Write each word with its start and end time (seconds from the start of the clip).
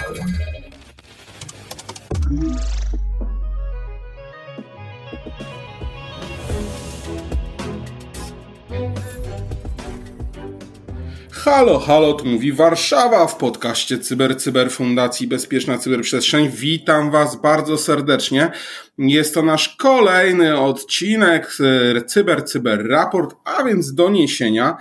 Halo, 0.00 0.14
halo, 11.78 12.12
tu 12.12 12.26
mówi 12.26 12.52
Warszawa 12.52 13.26
w 13.26 13.36
podcaście 13.36 13.98
Cyber 13.98 14.36
Cyber 14.36 14.70
Fundacji 14.70 15.26
Bezpieczna 15.26 15.78
Cyberprzestrzeń. 15.78 16.48
Witam 16.48 17.10
Was 17.10 17.40
bardzo 17.40 17.78
serdecznie. 17.78 18.50
Jest 18.98 19.34
to 19.34 19.42
nasz 19.42 19.68
kolejny 19.68 20.60
odcinek 20.60 21.56
e, 21.96 22.04
Cyber 22.04 22.44
Cyber 22.44 22.88
Raport, 22.88 23.36
a 23.44 23.64
więc 23.64 23.94
doniesienia, 23.94 24.76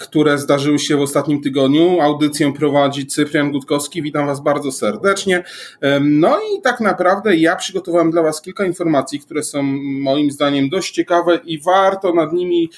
które 0.00 0.38
zdarzyły 0.38 0.78
się 0.78 0.96
w 0.96 1.00
ostatnim 1.00 1.40
tygodniu. 1.40 2.00
Audycję 2.00 2.52
prowadzi 2.52 3.06
Cyprian 3.06 3.52
Gutkowski. 3.52 4.02
Witam 4.02 4.26
Was 4.26 4.42
bardzo 4.42 4.72
serdecznie. 4.72 5.44
No 6.00 6.38
i 6.38 6.62
tak 6.62 6.80
naprawdę 6.80 7.36
ja 7.36 7.56
przygotowałem 7.56 8.10
dla 8.10 8.22
Was 8.22 8.42
kilka 8.42 8.64
informacji, 8.64 9.20
które 9.20 9.42
są 9.42 9.62
moim 9.82 10.30
zdaniem 10.30 10.68
dość 10.68 10.94
ciekawe 10.94 11.40
i 11.44 11.60
warto 11.60 12.14
nad 12.14 12.32
nimi 12.32 12.70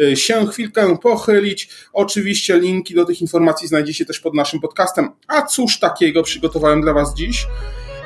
Y, 0.00 0.16
się 0.16 0.46
chwilkę 0.46 0.98
pochylić. 0.98 1.68
Oczywiście 1.92 2.60
linki 2.60 2.94
do 2.94 3.04
tych 3.04 3.20
informacji 3.20 3.68
znajdziecie 3.68 4.04
też 4.04 4.20
pod 4.20 4.34
naszym 4.34 4.60
podcastem. 4.60 5.08
A 5.28 5.42
cóż 5.42 5.78
takiego 5.78 6.22
przygotowałem 6.22 6.80
dla 6.80 6.92
Was 6.92 7.14
dziś? 7.14 7.46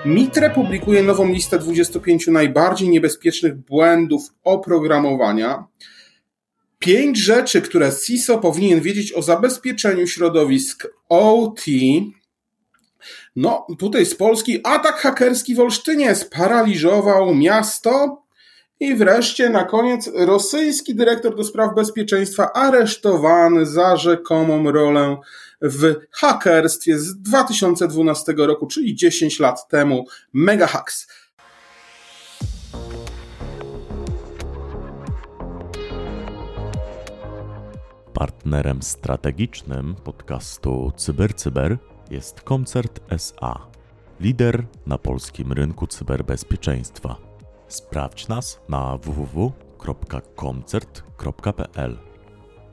Mitre 0.04 0.50
publikuje 0.50 1.02
nową 1.02 1.32
listę 1.32 1.58
25 1.58 2.26
najbardziej 2.26 2.88
niebezpiecznych 2.88 3.54
błędów 3.56 4.22
oprogramowania. 4.44 5.64
Pięć 6.86 7.18
rzeczy, 7.18 7.62
które 7.62 7.92
CISO 8.06 8.38
powinien 8.38 8.80
wiedzieć 8.80 9.12
o 9.12 9.22
zabezpieczeniu 9.22 10.06
środowisk 10.06 10.86
OT. 11.08 11.60
No, 13.36 13.66
tutaj 13.78 14.06
z 14.06 14.14
Polski 14.14 14.60
atak 14.64 14.96
hakerski 14.96 15.54
w 15.54 15.60
Olsztynie 15.60 16.14
sparaliżował 16.14 17.34
miasto. 17.34 18.22
I 18.80 18.94
wreszcie 18.94 19.50
na 19.50 19.64
koniec 19.64 20.10
rosyjski 20.14 20.94
dyrektor 20.94 21.36
do 21.36 21.44
spraw 21.44 21.74
bezpieczeństwa 21.74 22.52
aresztowany 22.52 23.66
za 23.66 23.96
rzekomą 23.96 24.72
rolę 24.72 25.16
w 25.62 25.94
hakerstwie 26.10 26.98
z 26.98 27.16
2012 27.22 28.34
roku, 28.36 28.66
czyli 28.66 28.94
10 28.94 29.40
lat 29.40 29.68
temu. 29.68 30.06
Mega 30.32 30.66
Partnerem 38.18 38.82
strategicznym 38.82 39.94
podcastu 40.04 40.92
CyberCyber 40.96 41.78
jest 42.10 42.40
Koncert 42.40 43.00
SA, 43.10 43.66
lider 44.20 44.66
na 44.86 44.98
polskim 44.98 45.52
rynku 45.52 45.86
cyberbezpieczeństwa. 45.86 47.16
Sprawdź 47.68 48.28
nas 48.28 48.60
na 48.68 48.98
www.koncert.pl. 48.98 51.98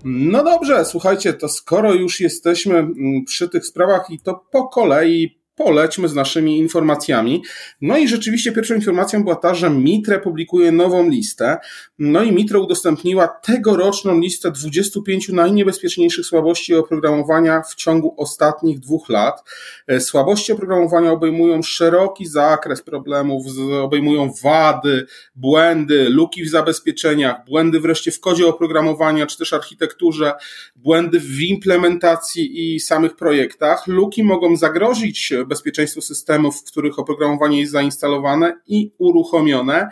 No 0.03 0.43
dobrze, 0.43 0.85
słuchajcie, 0.85 1.33
to 1.33 1.49
skoro 1.49 1.93
już 1.93 2.19
jesteśmy 2.19 2.77
mm, 2.77 3.25
przy 3.25 3.49
tych 3.49 3.65
sprawach 3.65 4.09
i 4.09 4.19
to 4.19 4.45
po 4.51 4.67
kolei 4.67 5.42
polećmy 5.55 6.07
z 6.09 6.15
naszymi 6.15 6.57
informacjami. 6.57 7.43
No 7.81 7.97
i 7.97 8.07
rzeczywiście 8.07 8.51
pierwszą 8.51 8.75
informacją 8.75 9.23
była 9.23 9.35
ta, 9.35 9.55
że 9.55 9.69
Mitre 9.69 10.19
publikuje 10.19 10.71
nową 10.71 11.09
listę. 11.09 11.57
No 11.99 12.23
i 12.23 12.31
Mitre 12.31 12.59
udostępniła 12.59 13.27
tegoroczną 13.27 14.19
listę 14.19 14.51
25 14.51 15.29
najniebezpieczniejszych 15.29 16.25
słabości 16.25 16.75
oprogramowania 16.75 17.61
w 17.61 17.75
ciągu 17.75 18.15
ostatnich 18.17 18.79
dwóch 18.79 19.09
lat. 19.09 19.43
E, 19.87 19.99
słabości 19.99 20.51
oprogramowania 20.51 21.11
obejmują 21.11 21.61
szeroki 21.61 22.25
zakres 22.25 22.81
problemów, 22.81 23.45
obejmują 23.81 24.31
wady, 24.43 25.05
błędy, 25.35 26.09
luki 26.09 26.43
w 26.43 26.49
zabezpieczeniach, 26.49 27.45
błędy 27.45 27.79
wreszcie 27.79 28.11
w 28.11 28.19
kodzie 28.19 28.47
oprogramowania, 28.47 29.25
czy 29.25 29.37
też 29.37 29.53
architekturze, 29.53 30.33
błędy 30.75 31.19
w 31.19 31.41
implementacji 31.41 32.75
i 32.75 32.79
samych 32.79 33.15
projektach. 33.15 33.87
Luki 33.87 34.23
mogą 34.23 34.57
zagrozić 34.57 35.33
bezpieczeństwo 35.45 36.01
systemów, 36.01 36.61
w 36.61 36.71
których 36.71 36.99
oprogramowanie 36.99 37.59
jest 37.59 37.71
zainstalowane 37.71 38.59
i 38.67 38.91
uruchomione. 38.97 39.89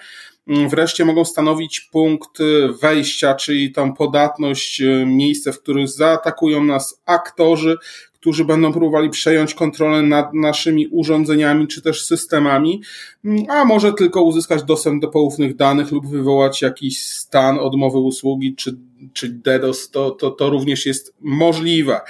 Mm, 0.48 0.70
wreszcie 0.70 1.06
mogą 1.06 1.26
stanowić 1.26 1.80
punkt 1.80 2.40
wejścia, 2.82 3.36
czyli 3.36 3.72
tą 3.72 3.94
podatność, 3.94 4.82
y, 4.82 5.06
miejsce, 5.06 5.54
w 5.54 5.62
którym 5.62 5.88
zaatakują 5.88 6.64
nas 6.64 7.02
aktorzy, 7.06 7.78
którzy 8.14 8.46
będą 8.46 8.72
próbowali 8.74 9.10
przejąć 9.10 9.54
kontrolę 9.54 10.02
nad 10.02 10.34
naszymi 10.34 10.88
urządzeniami 10.88 11.68
czy 11.68 11.82
też 11.82 12.06
systemami, 12.06 12.82
mm, 13.26 13.46
a 13.50 13.66
może 13.66 13.94
tylko 13.94 14.24
uzyskać 14.24 14.64
dostęp 14.64 15.02
do 15.02 15.08
poufnych 15.08 15.56
danych 15.56 15.92
lub 15.92 16.08
wywołać 16.08 16.62
jakiś 16.62 17.06
stan 17.06 17.60
odmowy 17.60 17.98
usługi 17.98 18.56
czy, 18.56 18.78
czy 19.14 19.30
DDoS, 19.30 19.90
to, 19.90 20.12
to, 20.12 20.32
to 20.32 20.50
również 20.50 20.86
jest 20.86 21.16
możliwe. 21.20 22.02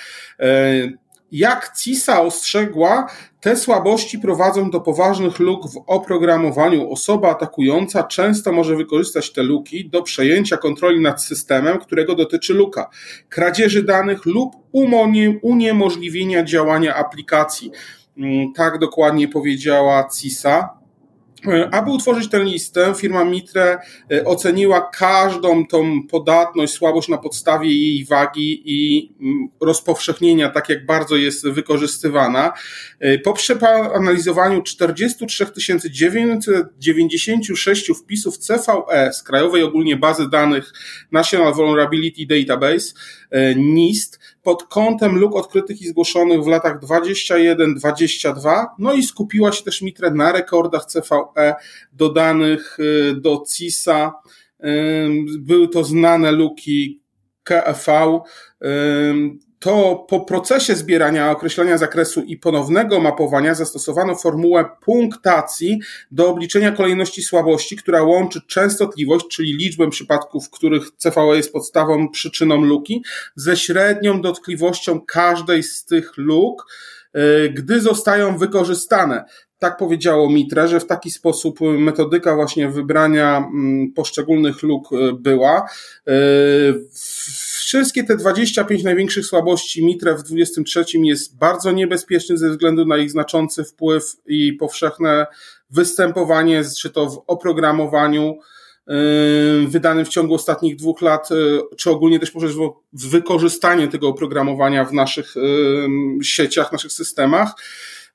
Jak 1.31 1.73
CISA 1.77 2.21
ostrzegła, 2.21 3.07
te 3.41 3.55
słabości 3.55 4.19
prowadzą 4.19 4.71
do 4.71 4.81
poważnych 4.81 5.39
luk 5.39 5.71
w 5.71 5.83
oprogramowaniu. 5.87 6.91
Osoba 6.91 7.29
atakująca 7.29 8.03
często 8.03 8.51
może 8.51 8.75
wykorzystać 8.75 9.33
te 9.33 9.43
luki 9.43 9.89
do 9.89 10.01
przejęcia 10.01 10.57
kontroli 10.57 10.99
nad 10.99 11.23
systemem, 11.23 11.79
którego 11.79 12.15
dotyczy 12.15 12.53
luka, 12.53 12.89
kradzieży 13.29 13.83
danych 13.83 14.25
lub 14.25 14.55
uniemożliwienia 15.41 16.43
działania 16.43 16.95
aplikacji. 16.95 17.71
Mm, 18.17 18.53
tak 18.53 18.79
dokładnie 18.79 19.27
powiedziała 19.27 20.07
CISA. 20.19 20.80
E, 21.47 21.73
aby 21.73 21.91
utworzyć 21.91 22.29
tę 22.29 22.43
listę, 22.43 22.93
firma 22.97 23.25
Mitre 23.25 23.79
e, 24.11 24.25
oceniła 24.25 24.89
każdą 24.93 25.67
tą 25.67 26.07
podatność, 26.07 26.73
słabość 26.73 27.09
na 27.09 27.17
podstawie 27.17 27.69
jej 27.69 28.05
wagi 28.05 28.61
i 28.65 29.11
mm, 29.21 29.47
rozpowszechnienia, 29.61 30.49
tak 30.49 30.69
jak 30.69 30.85
bardzo 30.85 31.15
jest 31.15 31.47
wykorzystywana. 31.47 32.53
E, 32.99 33.19
po 33.19 33.33
przeanalizowaniu 33.33 34.61
43 34.61 35.45
996 35.89 37.91
wpisów 38.03 38.37
CVE 38.37 39.13
z 39.13 39.23
Krajowej 39.23 39.63
Ogólnie 39.63 39.97
Bazy 39.97 40.29
Danych 40.29 40.73
National 41.11 41.53
Vulnerability 41.53 42.25
Database, 42.25 42.93
NIST, 43.55 44.19
pod 44.43 44.63
kątem 44.63 45.17
luk 45.17 45.35
odkrytych 45.35 45.81
i 45.81 45.87
zgłoszonych 45.87 46.43
w 46.43 46.47
latach 46.47 46.79
21-22, 46.79 48.65
no 48.79 48.93
i 48.93 49.03
skupiła 49.03 49.51
się 49.51 49.63
też 49.63 49.81
Mitre 49.81 50.11
na 50.11 50.31
rekordach 50.31 50.85
CVE 50.85 51.55
dodanych 51.93 52.79
y, 52.79 53.15
do 53.15 53.43
CISA. 53.55 54.13
Były 55.39 55.67
to 55.67 55.83
znane 55.83 56.31
luki 56.31 57.01
KFV 57.43 58.19
to 59.61 60.05
po 60.09 60.19
procesie 60.19 60.75
zbierania, 60.75 61.31
określenia 61.31 61.77
zakresu 61.77 62.21
i 62.21 62.37
ponownego 62.37 62.99
mapowania 62.99 63.55
zastosowano 63.55 64.15
formułę 64.15 64.65
punktacji 64.81 65.79
do 66.11 66.29
obliczenia 66.29 66.71
kolejności 66.71 67.23
słabości, 67.23 67.75
która 67.75 68.03
łączy 68.03 68.41
częstotliwość, 68.47 69.25
czyli 69.31 69.53
liczbę 69.53 69.89
przypadków, 69.89 70.47
w 70.47 70.49
których 70.49 70.91
CVE 70.97 71.35
jest 71.37 71.53
podstawą, 71.53 72.09
przyczyną 72.09 72.61
luki, 72.61 73.03
ze 73.35 73.57
średnią 73.57 74.21
dotkliwością 74.21 75.01
każdej 75.01 75.63
z 75.63 75.85
tych 75.85 76.17
luk, 76.17 76.65
y, 77.15 77.49
gdy 77.49 77.81
zostają 77.81 78.37
wykorzystane 78.37 79.25
tak 79.59 79.77
powiedziało 79.77 80.29
Mitre, 80.29 80.67
że 80.67 80.79
w 80.79 80.85
taki 80.85 81.11
sposób 81.11 81.59
metodyka 81.61 82.35
właśnie 82.35 82.69
wybrania 82.69 83.37
mm, 83.37 83.93
poszczególnych 83.93 84.63
luk 84.63 84.91
y, 84.93 85.13
była. 85.13 85.69
Wszystkie 87.71 88.03
te 88.03 88.17
25 88.17 88.83
największych 88.83 89.25
słabości 89.25 89.85
Mitre 89.85 90.15
w 90.15 90.23
23 90.23 90.85
jest 90.93 91.37
bardzo 91.37 91.71
niebezpieczny 91.71 92.37
ze 92.37 92.49
względu 92.49 92.85
na 92.85 92.97
ich 92.97 93.11
znaczący 93.11 93.63
wpływ 93.63 94.03
i 94.25 94.53
powszechne 94.53 95.27
występowanie, 95.69 96.63
czy 96.79 96.89
to 96.89 97.09
w 97.09 97.23
oprogramowaniu 97.27 98.39
y, 98.89 98.93
wydanym 99.67 100.05
w 100.05 100.09
ciągu 100.09 100.33
ostatnich 100.33 100.75
dwóch 100.75 101.01
lat, 101.01 101.29
czy 101.77 101.89
ogólnie 101.89 102.19
też 102.19 102.31
poprzez 102.31 102.51
wykorzystanie 102.93 103.87
tego 103.87 104.07
oprogramowania 104.07 104.85
w 104.85 104.93
naszych 104.93 105.35
sieciach, 106.21 106.71
naszych 106.71 106.91
systemach. 106.91 107.53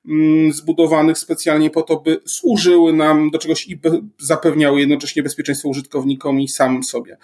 Mm, 0.07 0.53
zbudowanych 0.53 1.17
specjalnie 1.17 1.69
po 1.69 1.81
to, 1.81 1.99
by 1.99 2.21
służyły 2.25 2.93
nam 2.93 3.29
do 3.29 3.37
czegoś 3.37 3.67
i 3.67 3.79
zapewniały 4.19 4.79
jednocześnie 4.79 5.23
bezpieczeństwo 5.23 5.69
użytkownikom 5.69 6.39
i 6.39 6.47
samym 6.47 6.83
sobie. 6.83 7.17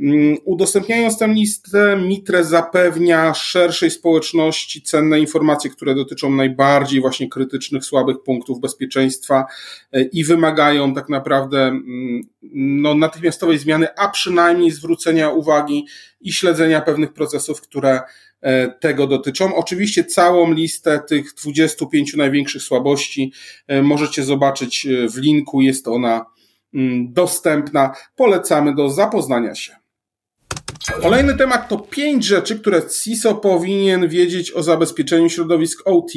Mm, 0.00 0.36
udostępniając 0.44 1.18
tę 1.18 1.28
listę, 1.28 1.96
Mitre 2.06 2.44
zapewnia 2.44 3.34
szerszej 3.34 3.90
społeczności 3.90 4.82
cenne 4.82 5.20
informacje, 5.20 5.70
które 5.70 5.94
dotyczą 5.94 6.30
najbardziej 6.30 7.00
właśnie 7.00 7.28
krytycznych, 7.28 7.84
słabych 7.84 8.22
punktów 8.22 8.60
bezpieczeństwa 8.60 9.44
e, 9.92 10.02
i 10.02 10.24
wymagają 10.24 10.94
tak 10.94 11.08
naprawdę 11.08 11.62
mm, 11.62 12.22
no, 12.52 12.94
natychmiastowej 12.94 13.58
zmiany, 13.58 13.86
a 13.96 14.08
przynajmniej 14.08 14.70
zwrócenia 14.70 15.30
uwagi 15.30 15.86
i 16.20 16.32
śledzenia 16.32 16.80
pewnych 16.80 17.12
procesów, 17.12 17.60
które 17.60 18.00
tego 18.80 19.06
dotyczą. 19.06 19.54
Oczywiście 19.54 20.04
całą 20.04 20.52
listę 20.52 21.00
tych 21.08 21.34
25 21.44 22.14
największych 22.14 22.62
słabości 22.62 23.32
możecie 23.82 24.24
zobaczyć 24.24 24.86
w 25.12 25.18
linku, 25.18 25.60
jest 25.60 25.88
ona 25.88 26.26
mm, 26.74 27.12
dostępna. 27.12 27.94
Polecamy 28.16 28.74
do 28.74 28.88
zapoznania 28.88 29.54
się. 29.54 29.80
Kolejny 31.02 31.36
temat 31.36 31.68
to 31.68 31.78
pięć 31.78 32.24
rzeczy, 32.24 32.58
które 32.58 32.82
CISO 33.02 33.34
powinien 33.34 34.08
wiedzieć 34.08 34.52
o 34.52 34.62
zabezpieczeniu 34.62 35.28
środowisk 35.28 35.82
OT. 35.84 36.12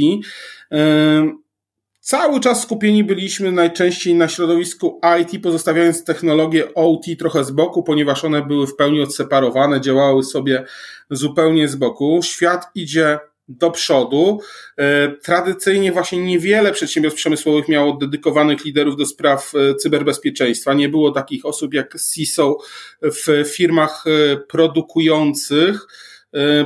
Cały 2.04 2.40
czas 2.40 2.64
skupieni 2.64 3.04
byliśmy 3.04 3.52
najczęściej 3.52 4.16
na 4.16 4.28
środowisku 4.28 5.00
IT, 5.22 5.44
pozostawiając 5.44 6.04
technologię 6.04 6.74
OT 6.74 7.06
trochę 7.20 7.44
z 7.44 7.52
boku, 7.52 7.84
ponieważ 7.84 8.26
one 8.26 8.46
były 8.46 8.68
w 8.68 8.76
pełni 8.76 9.02
odseparowane, 9.02 9.82
działały 9.82 10.24
sobie 10.24 10.66
zupełnie 11.10 11.68
z 11.68 11.76
boku. 11.76 12.20
Świat 12.24 12.66
idzie 12.76 13.20
do 13.48 13.72
przodu. 13.72 14.40
E, 14.78 15.12
tradycyjnie 15.12 15.92
właśnie 15.92 16.24
niewiele 16.24 16.72
przedsiębiorstw 16.72 17.20
przemysłowych 17.20 17.68
miało 17.68 17.94
dedykowanych 17.94 18.66
liderów 18.66 18.98
do 18.98 19.06
spraw 19.06 19.54
e, 19.56 19.76
cyberbezpieczeństwa. 19.76 20.74
Nie 20.74 20.90
było 20.90 21.12
takich 21.12 21.46
osób 21.46 21.74
jak 21.74 21.96
CISO 22.14 22.58
w 23.02 23.46
firmach 23.56 24.04
e, 24.08 24.38
produkujących, 24.38 25.88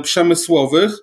przemysłowych. 0.02 0.98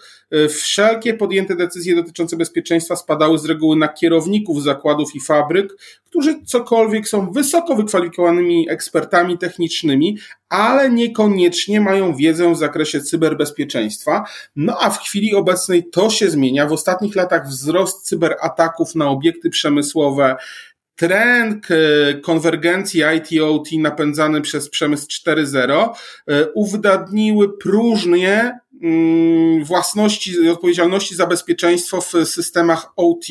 Wszelkie 0.50 1.14
podjęte 1.14 1.56
decyzje 1.56 1.96
dotyczące 1.96 2.38
bezpieczeństwa 2.38 2.96
spadały 2.96 3.40
z 3.40 3.46
reguły 3.46 3.76
na 3.76 3.88
kierowników 3.88 4.64
zakładów 4.64 5.16
i 5.16 5.22
fabryk, 5.22 5.78
którzy 6.06 6.36
cokolwiek 6.46 7.08
są 7.08 7.32
wysoko 7.32 7.76
wykwalifikowanymi 7.76 8.70
ekspertami 8.70 9.38
technicznymi, 9.38 10.18
ale 10.50 10.90
niekoniecznie 10.90 11.82
mają 11.82 12.16
wiedzę 12.16 12.54
w 12.54 12.58
zakresie 12.58 13.02
cyberbezpieczeństwa. 13.02 14.26
No 14.56 14.78
a 14.80 14.90
w 14.90 15.00
chwili 15.00 15.36
obecnej 15.36 15.90
to 15.90 16.10
się 16.10 16.30
zmienia. 16.30 16.68
W 16.68 16.74
ostatnich 16.74 17.16
latach 17.16 17.48
wzrost 17.48 18.06
cyberataków 18.06 18.96
na 18.96 19.10
obiekty 19.10 19.50
przemysłowe 19.50 20.36
trend 20.96 21.68
e, 21.72 22.14
konwergencji 22.14 23.02
IT-OT 23.18 23.68
napędzany 23.80 24.42
przez 24.42 24.70
przemysł 24.70 25.08
4.0 25.08 25.90
e, 26.28 26.52
uwydatniły 26.52 27.58
próżnie 27.58 28.60
własności 29.64 30.32
i 30.32 30.50
odpowiedzialności 30.50 31.16
za 31.16 31.28
bezpieczeństwo 31.28 32.02
w 32.02 32.12
systemach 32.26 32.94
OT. 32.96 33.26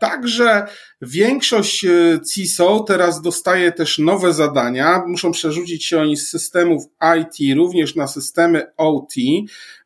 Także 0.00 0.66
większość 1.02 1.84
e, 1.84 2.20
CISO 2.34 2.84
teraz 2.88 3.22
dostaje 3.22 3.72
też 3.72 3.98
nowe 3.98 4.32
zadania. 4.32 5.02
Muszą 5.06 5.32
przerzucić 5.32 5.84
się 5.84 6.00
oni 6.00 6.16
z 6.16 6.28
systemów 6.28 6.84
IT 7.20 7.56
również 7.56 7.96
na 7.96 8.06
systemy 8.06 8.66
OT. 8.76 9.12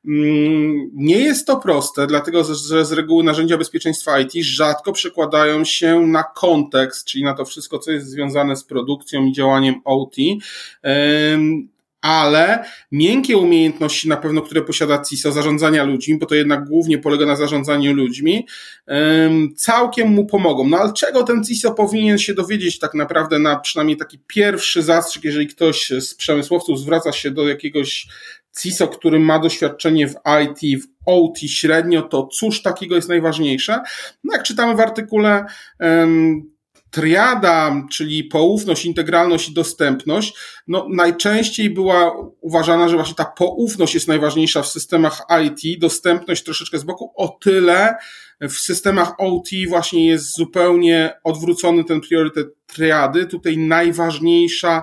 Mm, 0.04 0.90
nie 0.94 1.18
jest 1.18 1.46
to 1.46 1.56
proste, 1.56 2.06
dlatego 2.06 2.44
że 2.44 2.84
z 2.84 2.92
reguły 2.92 3.24
narzędzia 3.24 3.58
bezpieczeństwa 3.58 4.20
IT 4.20 4.32
rzadko 4.34 4.92
przekładają 4.92 5.64
się 5.64 6.00
na 6.00 6.22
kontekst, 6.22 7.06
czyli 7.06 7.24
na 7.24 7.34
to 7.34 7.44
wszystko, 7.44 7.78
co 7.78 7.90
jest 7.90 8.06
związane 8.06 8.56
z 8.56 8.64
produkcją 8.64 9.24
i 9.24 9.32
działaniem 9.32 9.74
OT 9.84 10.16
ale 12.04 12.64
miękkie 12.92 13.36
umiejętności 13.36 14.08
na 14.08 14.16
pewno, 14.16 14.42
które 14.42 14.62
posiada 14.62 15.02
CISO, 15.08 15.32
zarządzania 15.32 15.84
ludźmi, 15.84 16.18
bo 16.18 16.26
to 16.26 16.34
jednak 16.34 16.64
głównie 16.64 16.98
polega 16.98 17.26
na 17.26 17.36
zarządzaniu 17.36 17.94
ludźmi, 17.94 18.46
całkiem 19.56 20.08
mu 20.08 20.26
pomogą. 20.26 20.68
No 20.68 20.78
ale 20.78 20.92
czego 20.92 21.22
ten 21.22 21.44
CISO 21.44 21.74
powinien 21.74 22.18
się 22.18 22.34
dowiedzieć 22.34 22.78
tak 22.78 22.94
naprawdę 22.94 23.38
na 23.38 23.56
przynajmniej 23.56 23.96
taki 23.96 24.18
pierwszy 24.26 24.82
zastrzyk, 24.82 25.24
jeżeli 25.24 25.46
ktoś 25.46 25.92
z 26.00 26.14
przemysłowców 26.14 26.80
zwraca 26.80 27.12
się 27.12 27.30
do 27.30 27.48
jakiegoś 27.48 28.06
CISO, 28.60 28.88
który 28.88 29.20
ma 29.20 29.38
doświadczenie 29.38 30.08
w 30.08 30.14
IT, 30.44 30.82
w 30.82 30.86
OT 31.06 31.38
średnio, 31.38 32.02
to 32.02 32.26
cóż 32.26 32.62
takiego 32.62 32.96
jest 32.96 33.08
najważniejsze? 33.08 33.80
No 34.24 34.32
jak 34.32 34.42
czytamy 34.42 34.74
w 34.74 34.80
artykule, 34.80 35.44
triada, 36.94 37.86
czyli 37.92 38.24
poufność, 38.24 38.84
integralność 38.84 39.48
i 39.48 39.54
dostępność, 39.54 40.34
no 40.66 40.86
najczęściej 40.90 41.70
była 41.70 42.12
uważana, 42.40 42.88
że 42.88 42.96
właśnie 42.96 43.14
ta 43.14 43.24
poufność 43.24 43.94
jest 43.94 44.08
najważniejsza 44.08 44.62
w 44.62 44.66
systemach 44.66 45.22
IT, 45.44 45.80
dostępność 45.80 46.44
troszeczkę 46.44 46.78
z 46.78 46.84
boku, 46.84 47.12
o 47.16 47.28
tyle 47.28 47.94
w 48.40 48.52
systemach 48.52 49.12
OT 49.18 49.48
właśnie 49.68 50.06
jest 50.06 50.36
zupełnie 50.36 51.12
odwrócony 51.24 51.84
ten 51.84 52.00
priorytet 52.00 52.46
triady. 52.66 53.26
Tutaj 53.26 53.58
najważniejsza 53.58 54.82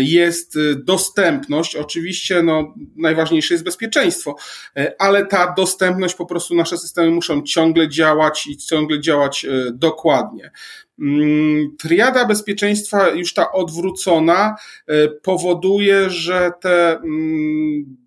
jest 0.00 0.56
e, 0.56 0.60
dostępność. 0.84 1.76
Oczywiście 1.76 2.42
no, 2.42 2.74
najważniejsze 2.96 3.54
jest 3.54 3.64
bezpieczeństwo, 3.64 4.36
e, 4.76 4.94
ale 4.98 5.26
ta 5.26 5.54
dostępność 5.56 6.14
po 6.14 6.26
prostu 6.26 6.54
nasze 6.54 6.78
systemy 6.78 7.10
muszą 7.10 7.42
ciągle 7.42 7.88
działać 7.88 8.46
i 8.46 8.56
ciągle 8.56 9.00
działać 9.00 9.46
dokładnie. 9.72 10.50
Mm, 11.00 11.76
triada 11.78 12.24
bezpieczeństwa, 12.24 13.08
już 13.08 13.34
ta 13.34 13.52
odwrócona, 13.52 14.56
powoduje, 15.22 16.10
że 16.10 16.50
te 16.60 16.96
mm, 16.96 18.05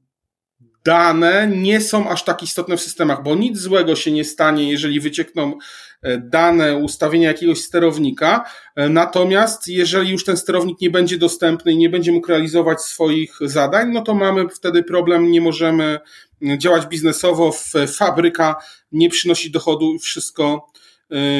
dane 0.89 1.47
nie 1.56 1.81
są 1.81 2.09
aż 2.09 2.24
tak 2.24 2.44
istotne 2.44 2.77
w 2.77 2.81
systemach, 2.81 3.24
bo 3.24 3.36
nic 3.36 3.59
złego 3.59 3.95
się 3.95 4.12
nie 4.12 4.24
stanie, 4.24 4.71
jeżeli 4.71 5.00
wyciekną 5.00 5.57
e, 6.01 6.18
dane 6.18 6.77
ustawienia 6.77 7.27
jakiegoś 7.27 7.62
sterownika. 7.62 8.45
E, 8.75 8.89
natomiast 8.89 9.68
jeżeli 9.68 10.12
już 10.12 10.24
ten 10.24 10.38
sterownik 10.38 10.81
nie 10.81 10.89
będzie 10.89 11.18
dostępny 11.18 11.71
i 11.71 11.77
nie 11.77 11.89
będzie 11.89 12.12
mógł 12.12 12.27
realizować 12.27 12.81
swoich 12.81 13.38
zadań, 13.41 13.91
no 13.91 14.01
to 14.01 14.13
mamy 14.13 14.50
wtedy 14.50 14.83
problem, 14.83 15.31
nie 15.31 15.41
możemy 15.41 16.00
e, 16.47 16.57
działać 16.57 16.86
biznesowo, 16.86 17.53
fabryka 17.97 18.56
nie 18.91 19.09
przynosi 19.09 19.51
dochodu 19.51 19.94
i 19.94 20.00
wszystko 20.00 20.71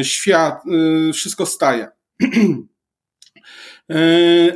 świat, 0.03 0.61
wszystko 1.13 1.45
staje. 1.45 1.87
E, 3.89 3.95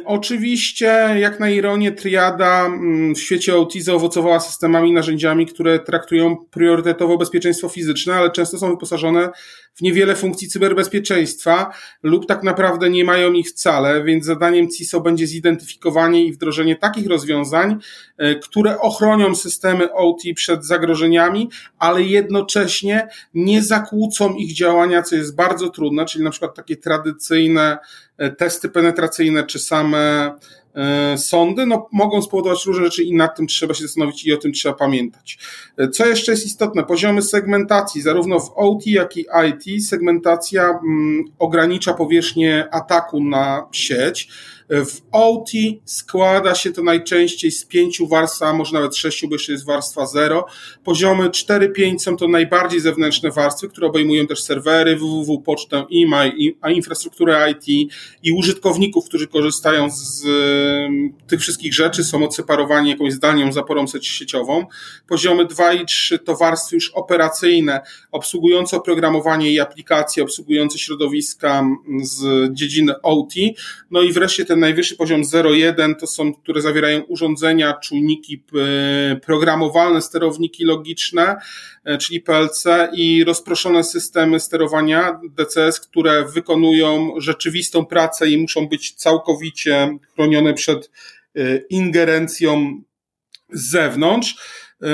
oczywiście, 0.06 0.86
jak 1.20 1.40
na 1.40 1.50
ironię, 1.50 1.92
triada 1.92 2.66
mm, 2.66 3.16
w 3.16 3.20
świecie 3.20 3.58
OT 3.58 3.74
zaowocowała 3.74 4.40
systemami, 4.40 4.92
narzędziami, 4.92 5.46
które 5.46 5.80
traktują 5.80 6.38
priorytetowo 6.38 7.18
bezpieczeństwo 7.18 7.70
fizyczne, 7.70 8.16
ale 8.16 8.32
często 8.32 8.58
są 8.58 8.70
wyposażone 8.70 9.30
w 9.76 9.82
niewiele 9.82 10.16
funkcji 10.16 10.48
cyberbezpieczeństwa 10.48 11.74
lub 12.04 12.26
tak 12.28 12.44
naprawdę 12.44 12.90
nie 12.90 13.06
mają 13.06 13.34
ich 13.34 13.48
wcale, 13.50 14.04
więc 14.04 14.26
zadaniem 14.26 14.70
CISO 14.70 15.02
będzie 15.02 15.28
zidentyfikowanie 15.28 16.26
i 16.26 16.34
wdrożenie 16.34 16.76
takich 16.76 17.08
rozwiązań, 17.08 17.78
e, 18.18 18.36
które 18.36 18.80
ochronią 18.80 19.36
systemy 19.36 19.94
OT 19.94 20.22
przed 20.36 20.66
zagrożeniami, 20.66 21.50
ale 21.80 22.04
jednocześnie 22.04 23.08
nie 23.34 23.62
zakłócą 23.62 24.34
ich 24.34 24.54
działania, 24.54 25.02
co 25.04 25.16
jest 25.16 25.36
bardzo 25.36 25.70
trudne, 25.70 26.06
czyli 26.06 26.24
na 26.24 26.30
przykład 26.30 26.56
takie 26.56 26.78
tradycyjne 26.78 27.78
testy 28.38 28.70
penetracyjne 28.70 29.44
czy 29.44 29.60
same 29.60 30.32
E, 30.76 31.18
sądy, 31.18 31.66
no, 31.66 31.90
mogą 31.92 32.22
spowodować 32.22 32.66
różne 32.66 32.84
rzeczy 32.84 33.04
i 33.04 33.16
nad 33.16 33.38
tym 33.38 33.48
trzeba 33.48 33.74
się 33.74 33.84
zastanowić 33.84 34.26
i 34.26 34.34
o 34.34 34.38
tym 34.38 34.54
trzeba 34.54 34.76
pamiętać. 34.76 35.38
E, 35.78 35.90
co 35.90 36.06
jeszcze 36.06 36.32
jest 36.32 36.46
istotne? 36.46 36.84
Poziomy 36.84 37.22
segmentacji, 37.22 38.02
zarówno 38.02 38.40
w 38.40 38.52
OT, 38.56 38.88
jak 38.88 39.18
i 39.18 39.26
IT, 39.50 39.88
segmentacja 39.88 40.64
mm, 40.64 41.24
ogranicza 41.40 41.94
powierzchnię 41.94 42.68
ataku 42.72 43.24
na 43.24 43.68
sieć. 43.72 44.30
W 44.70 45.02
OT 45.12 45.50
składa 45.86 46.56
się 46.56 46.72
to 46.72 46.84
najczęściej 46.84 47.52
z 47.52 47.66
pięciu 47.66 48.08
warstw, 48.08 48.42
a 48.42 48.54
może 48.54 48.74
nawet 48.74 48.96
sześciu, 48.96 49.28
bo 49.28 49.36
jeszcze 49.36 49.52
jest 49.52 49.66
warstwa 49.66 50.06
zero. 50.06 50.46
Poziomy 50.84 51.30
4-5 51.30 52.00
są 52.00 52.18
to 52.18 52.28
najbardziej 52.28 52.80
zewnętrzne 52.80 53.32
warstwy, 53.32 53.70
które 53.70 53.88
obejmują 53.88 54.28
też 54.28 54.44
serwery, 54.44 54.96
www, 54.96 55.42
pocztę, 55.42 55.86
e-mail, 56.04 56.56
a 56.62 56.72
infrastrukturę 56.72 57.52
IT 57.52 57.92
i 58.24 58.32
użytkowników, 58.32 59.06
którzy 59.06 59.28
korzystają 59.28 59.90
z 59.92 60.26
tych 61.28 61.40
wszystkich 61.40 61.74
rzeczy, 61.74 62.04
są 62.04 62.24
odseparowani 62.24 62.90
jakąś 62.90 63.14
zdalną 63.14 63.52
zaporą 63.52 63.86
sieciową. 64.02 64.66
Poziomy 65.08 65.46
2 65.46 65.74
i 65.74 65.86
3 65.86 66.20
to 66.20 66.36
warstwy 66.36 66.76
już 66.76 66.90
operacyjne, 66.90 67.82
obsługujące 68.12 68.78
oprogramowanie 68.78 69.52
i 69.52 69.60
aplikacje, 69.60 70.24
obsługujące 70.24 70.80
środowiska 70.80 71.66
z 72.04 72.50
dziedziny 72.54 73.02
OT. 73.02 73.34
No 73.92 74.02
i 74.02 74.14
wreszcie 74.14 74.46
ten 74.46 74.63
najwyższy 74.64 74.96
poziom 74.96 75.22
0,1 75.22 75.96
to 76.00 76.08
są, 76.08 76.34
które 76.34 76.62
zawierają 76.62 77.02
urządzenia, 77.02 77.74
czujniki 77.74 78.44
programowalne, 79.26 80.02
sterowniki 80.02 80.66
logiczne, 80.66 81.36
e, 81.84 81.98
czyli 81.98 82.22
PLC 82.22 82.64
i 82.94 83.24
rozproszone 83.24 83.84
systemy 83.84 84.40
sterowania 84.40 85.20
DCS, 85.38 85.80
które 85.80 86.26
wykonują 86.26 87.14
rzeczywistą 87.18 87.86
pracę 87.86 88.30
i 88.30 88.38
muszą 88.38 88.68
być 88.68 88.94
całkowicie 88.94 89.98
chronione 90.14 90.54
przed 90.54 90.92
e, 91.36 91.58
ingerencją 91.70 92.82
z 93.54 93.70
zewnątrz. 93.70 94.36
E, 94.82 94.88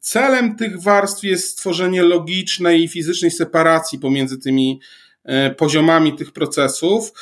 celem 0.00 0.56
tych 0.56 0.82
warstw 0.82 1.24
jest 1.24 1.48
stworzenie 1.48 2.02
logicznej 2.02 2.82
i 2.82 2.88
fizycznej 2.88 3.30
separacji 3.30 3.98
pomiędzy 3.98 4.38
tymi 4.38 4.80
poziomami 5.56 6.16
tych 6.16 6.32
procesów. 6.32 7.12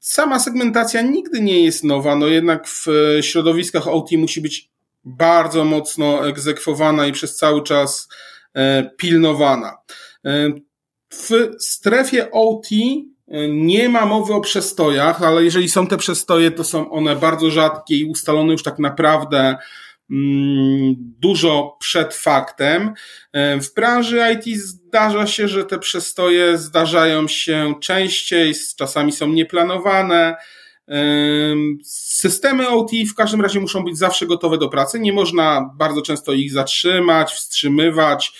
Sama 0.00 0.38
segmentacja 0.38 1.02
nigdy 1.02 1.40
nie 1.40 1.64
jest 1.64 1.84
nowa, 1.84 2.16
no 2.16 2.26
jednak 2.26 2.68
w 2.68 2.86
środowiskach 3.20 3.88
OT 3.88 4.12
musi 4.12 4.40
być 4.40 4.70
bardzo 5.04 5.64
mocno 5.64 6.28
egzekwowana 6.28 7.06
i 7.06 7.12
przez 7.12 7.36
cały 7.36 7.62
czas 7.62 8.08
pilnowana. 8.96 9.76
W 11.12 11.48
strefie 11.58 12.30
OT 12.30 12.66
nie 13.48 13.88
ma 13.88 14.06
mowy 14.06 14.34
o 14.34 14.40
przestojach, 14.40 15.22
ale 15.22 15.44
jeżeli 15.44 15.68
są 15.68 15.86
te 15.86 15.96
przestoje, 15.96 16.50
to 16.50 16.64
są 16.64 16.90
one 16.90 17.16
bardzo 17.16 17.50
rzadkie 17.50 17.96
i 17.96 18.04
ustalone 18.04 18.52
już 18.52 18.62
tak 18.62 18.78
naprawdę 18.78 19.56
mm, 20.10 21.09
dużo 21.20 21.76
przed 21.80 22.14
faktem. 22.14 22.94
W 23.34 23.74
branży 23.74 24.20
IT 24.34 24.58
zdarza 24.60 25.26
się, 25.26 25.48
że 25.48 25.64
te 25.64 25.78
przestoje 25.78 26.58
zdarzają 26.58 27.28
się 27.28 27.74
częściej, 27.82 28.54
czasami 28.76 29.12
są 29.12 29.28
nieplanowane. 29.28 30.36
Systemy 31.84 32.68
OT 32.68 32.90
w 33.10 33.14
każdym 33.14 33.40
razie 33.40 33.60
muszą 33.60 33.84
być 33.84 33.98
zawsze 33.98 34.26
gotowe 34.26 34.58
do 34.58 34.68
pracy. 34.68 35.00
Nie 35.00 35.12
można 35.12 35.70
bardzo 35.74 36.02
często 36.02 36.32
ich 36.32 36.52
zatrzymać, 36.52 37.32
wstrzymywać 37.32 38.32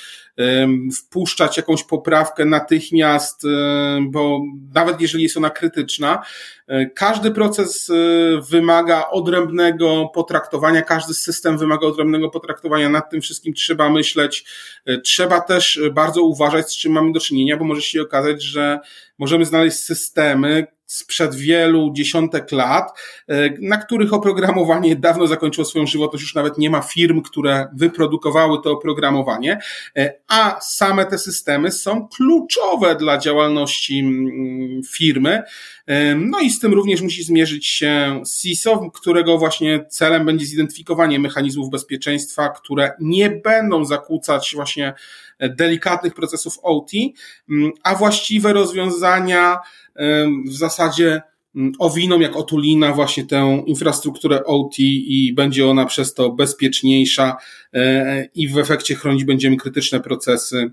wpuszczać 0.96 1.56
jakąś 1.56 1.84
poprawkę 1.84 2.44
natychmiast, 2.44 3.42
bo 4.02 4.40
nawet 4.74 5.00
jeżeli 5.00 5.22
jest 5.22 5.36
ona 5.36 5.50
krytyczna, 5.50 6.22
e, 6.66 6.86
każdy 6.86 7.30
proces 7.30 7.90
e, 7.90 7.94
wymaga 8.50 9.08
odrębnego 9.10 10.10
potraktowania, 10.14 10.82
każdy 10.82 11.14
system 11.14 11.58
wymaga 11.58 11.86
odrębnego 11.86 12.30
potraktowania, 12.30 12.88
nad 12.88 13.10
tym 13.10 13.20
wszystkim 13.20 13.54
trzeba 13.54 13.90
myśleć. 13.90 14.44
E, 14.86 15.00
trzeba 15.00 15.40
też 15.40 15.80
bardzo 15.92 16.22
uważać, 16.22 16.72
z 16.72 16.76
czym 16.76 16.92
mamy 16.92 17.12
do 17.12 17.20
czynienia, 17.20 17.56
bo 17.56 17.64
może 17.64 17.82
się 17.82 18.02
okazać, 18.02 18.42
że 18.42 18.80
możemy 19.18 19.44
znaleźć 19.44 19.78
systemy, 19.78 20.66
sprzed 20.90 21.34
wielu 21.34 21.92
dziesiątek 21.92 22.52
lat, 22.52 23.00
e, 23.28 23.50
na 23.60 23.76
których 23.76 24.12
oprogramowanie 24.12 24.96
dawno 24.96 25.26
zakończyło 25.26 25.64
swoją 25.64 25.86
żywotność, 25.86 26.22
już 26.22 26.34
nawet 26.34 26.58
nie 26.58 26.70
ma 26.70 26.80
firm, 26.82 27.22
które 27.22 27.68
wyprodukowały 27.74 28.58
to 28.64 28.72
oprogramowanie, 28.72 29.58
e, 29.96 30.14
a 30.28 30.60
same 30.60 31.06
te 31.06 31.18
systemy 31.18 31.72
są 31.72 32.08
kluczowe 32.08 32.96
dla 32.96 33.18
działalności 33.18 33.98
mm, 33.98 34.82
firmy. 34.90 35.42
E, 35.90 36.14
no 36.14 36.40
i 36.40 36.50
z 36.50 36.60
tym 36.60 36.74
również 36.74 37.02
musi 37.02 37.22
zmierzyć 37.22 37.66
się 37.66 38.22
CISO, 38.40 38.90
którego 38.94 39.38
właśnie 39.38 39.84
celem 39.88 40.26
będzie 40.26 40.46
zidentyfikowanie 40.46 41.18
mechanizmów 41.18 41.70
bezpieczeństwa, 41.70 42.48
które 42.48 42.92
nie 43.00 43.30
będą 43.30 43.84
zakłócać 43.84 44.52
właśnie 44.54 44.94
delikatnych 45.40 46.14
procesów 46.14 46.58
OT, 46.62 46.90
mm, 47.50 47.72
a 47.82 47.94
właściwe 47.94 48.52
rozwiązania 48.52 49.58
w 50.46 50.52
zasadzie 50.52 51.22
mm, 51.56 51.72
owiną 51.78 52.20
jak 52.20 52.36
otulina 52.36 52.92
właśnie 52.92 53.26
tę 53.26 53.62
infrastrukturę 53.66 54.44
OT 54.44 54.78
i 54.78 55.32
będzie 55.36 55.66
ona 55.66 55.86
przez 55.86 56.14
to 56.14 56.30
bezpieczniejsza 56.30 57.36
e, 57.74 58.24
i 58.34 58.48
w 58.48 58.58
efekcie 58.58 58.94
chronić 58.94 59.24
będziemy 59.24 59.56
krytyczne 59.56 60.00
procesy, 60.00 60.72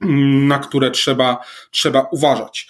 mm, 0.00 0.48
na 0.48 0.58
które 0.58 0.90
trzeba, 0.90 1.38
trzeba 1.70 2.08
uważać. 2.12 2.68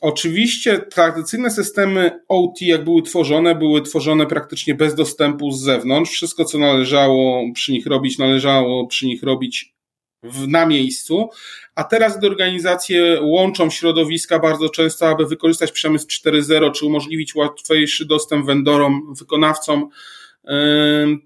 Oczywiście 0.00 0.78
tradycyjne 0.78 1.50
systemy 1.50 2.20
OT, 2.28 2.62
jak 2.62 2.84
były 2.84 3.02
tworzone, 3.02 3.54
były 3.54 3.82
tworzone 3.82 4.26
praktycznie 4.26 4.74
bez 4.74 4.94
dostępu 4.94 5.50
z 5.50 5.62
zewnątrz. 5.62 6.10
Wszystko, 6.10 6.44
co 6.44 6.58
należało 6.58 7.42
przy 7.54 7.72
nich 7.72 7.86
robić, 7.86 8.18
należało 8.18 8.86
przy 8.86 9.06
nich 9.06 9.22
robić 9.22 9.74
w, 10.22 10.48
na 10.48 10.66
miejscu, 10.66 11.28
a 11.74 11.84
teraz 11.84 12.18
gdy 12.18 12.26
organizacje 12.26 13.18
łączą 13.22 13.70
środowiska 13.70 14.38
bardzo 14.38 14.68
często, 14.68 15.08
aby 15.08 15.26
wykorzystać 15.26 15.72
przemysł 15.72 16.06
4.0, 16.06 16.72
czy 16.72 16.86
umożliwić 16.86 17.34
łatwiejszy 17.34 18.06
dostęp 18.06 18.46
vendorom, 18.46 19.14
wykonawcom, 19.18 19.88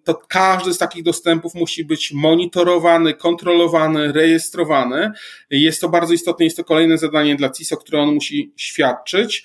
to 0.04 0.14
każdy 0.28 0.74
z 0.74 0.78
takich 0.78 1.02
dostępów 1.02 1.54
musi 1.54 1.84
być 1.84 2.12
monitorowany, 2.12 3.14
kontrolowany, 3.14 4.12
rejestrowany. 4.12 5.10
Jest 5.50 5.80
to 5.80 5.88
bardzo 5.88 6.14
istotne, 6.14 6.44
jest 6.44 6.56
to 6.56 6.64
kolejne 6.64 6.98
zadanie 6.98 7.36
dla 7.36 7.50
CISO, 7.50 7.76
które 7.76 8.02
on 8.02 8.14
musi 8.14 8.52
świadczyć 8.56 9.44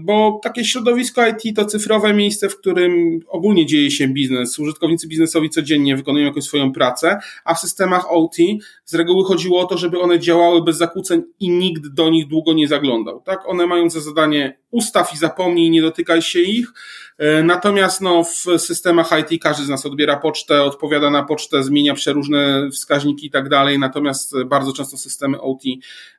bo 0.00 0.40
takie 0.42 0.64
środowisko 0.64 1.22
IT 1.26 1.56
to 1.56 1.64
cyfrowe 1.64 2.14
miejsce, 2.14 2.48
w 2.48 2.56
którym 2.56 3.20
ogólnie 3.28 3.66
dzieje 3.66 3.90
się 3.90 4.08
biznes. 4.08 4.58
Użytkownicy 4.58 5.08
biznesowi 5.08 5.50
codziennie 5.50 5.96
wykonują 5.96 6.26
jakąś 6.26 6.44
swoją 6.44 6.72
pracę, 6.72 7.18
a 7.44 7.54
w 7.54 7.60
systemach 7.60 8.12
OT 8.12 8.36
z 8.84 8.94
reguły 8.94 9.24
chodziło 9.24 9.60
o 9.60 9.64
to, 9.64 9.78
żeby 9.78 10.00
one 10.00 10.18
działały 10.18 10.64
bez 10.64 10.76
zakłóceń 10.76 11.22
i 11.40 11.50
nikt 11.50 11.88
do 11.88 12.10
nich 12.10 12.26
długo 12.26 12.52
nie 12.52 12.68
zaglądał. 12.68 13.20
Tak? 13.20 13.48
One 13.48 13.66
mają 13.66 13.90
za 13.90 14.00
zadanie 14.00 14.58
ustaw 14.70 15.14
i 15.14 15.16
zapomnij, 15.16 15.70
nie 15.70 15.82
dotykaj 15.82 16.22
się 16.22 16.40
ich. 16.40 16.72
E, 17.18 17.42
natomiast 17.42 18.00
no, 18.00 18.24
w 18.24 18.58
systemach 18.58 19.10
IT 19.20 19.42
każdy 19.42 19.64
z 19.64 19.68
nas 19.68 19.86
odbiera 19.86 20.16
pocztę, 20.16 20.62
odpowiada 20.62 21.10
na 21.10 21.22
pocztę, 21.22 21.62
zmienia 21.62 21.94
przeróżne 21.94 22.68
wskaźniki 22.72 23.26
i 23.26 23.30
tak 23.30 23.48
dalej, 23.48 23.78
natomiast 23.78 24.44
bardzo 24.44 24.72
często 24.72 24.96
systemy 24.96 25.40
OT 25.40 25.62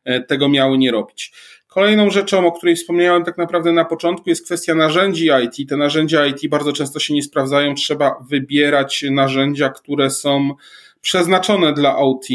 e, 0.04 0.22
tego 0.22 0.50
miały 0.50 0.78
nie 0.78 0.92
robić. 0.92 1.32
Kolejną 1.74 2.10
rzeczą, 2.10 2.48
o 2.48 2.52
której 2.52 2.76
wspomniałem 2.76 3.24
tak 3.24 3.38
naprawdę 3.38 3.72
na 3.72 3.86
początku, 3.86 4.30
jest 4.30 4.46
kwestia 4.46 4.76
narzędzi 4.76 5.30
IT. 5.46 5.70
Te 5.70 5.78
narzędzia 5.78 6.26
IT 6.26 6.50
bardzo 6.50 6.74
często 6.74 7.00
się 7.00 7.14
nie 7.14 7.24
sprawdzają. 7.24 7.76
Trzeba 7.76 8.16
wybierać 8.30 9.06
narzędzia, 9.12 9.70
które 9.70 10.10
są 10.10 10.56
przeznaczone 11.02 11.74
dla 11.74 11.98
OT, 11.98 12.26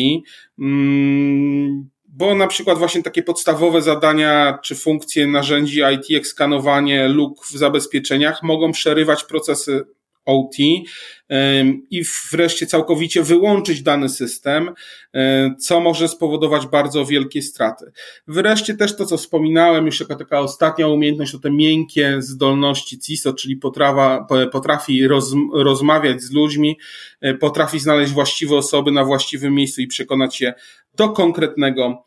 mm, 0.58 1.88
bo 2.08 2.34
na 2.34 2.46
przykład 2.46 2.78
właśnie 2.78 3.02
takie 3.02 3.22
podstawowe 3.22 3.82
zadania 3.82 4.58
czy 4.62 4.74
funkcje 4.74 5.26
narzędzi 5.26 5.80
IT, 5.94 6.10
jak 6.10 6.26
skanowanie 6.26 7.08
luk 7.08 7.46
w 7.46 7.56
zabezpieczeniach, 7.56 8.42
mogą 8.42 8.72
przerywać 8.72 9.24
procesy 9.24 9.84
OT 10.26 10.56
i 11.90 12.02
wreszcie 12.32 12.66
całkowicie 12.66 13.22
wyłączyć 13.22 13.82
dany 13.82 14.08
system, 14.08 14.70
co 15.58 15.80
może 15.80 16.08
spowodować 16.08 16.66
bardzo 16.66 17.04
wielkie 17.04 17.42
straty. 17.42 17.92
Wreszcie 18.26 18.74
też 18.74 18.96
to, 18.96 19.06
co 19.06 19.16
wspominałem, 19.16 19.86
już 19.86 20.00
jako 20.00 20.14
taka 20.14 20.40
ostatnia 20.40 20.88
umiejętność, 20.88 21.32
to 21.32 21.38
te 21.38 21.50
miękkie 21.50 22.22
zdolności 22.22 22.98
CISO, 22.98 23.32
czyli 23.32 23.56
potrawa, 23.56 24.26
potrafi 24.52 25.08
roz, 25.08 25.34
rozmawiać 25.54 26.22
z 26.22 26.32
ludźmi, 26.32 26.78
potrafi 27.40 27.80
znaleźć 27.80 28.12
właściwe 28.12 28.56
osoby 28.56 28.92
na 28.92 29.04
właściwym 29.04 29.54
miejscu 29.54 29.80
i 29.80 29.86
przekonać 29.86 30.40
je 30.40 30.54
do 30.94 31.08
konkretnego 31.08 32.04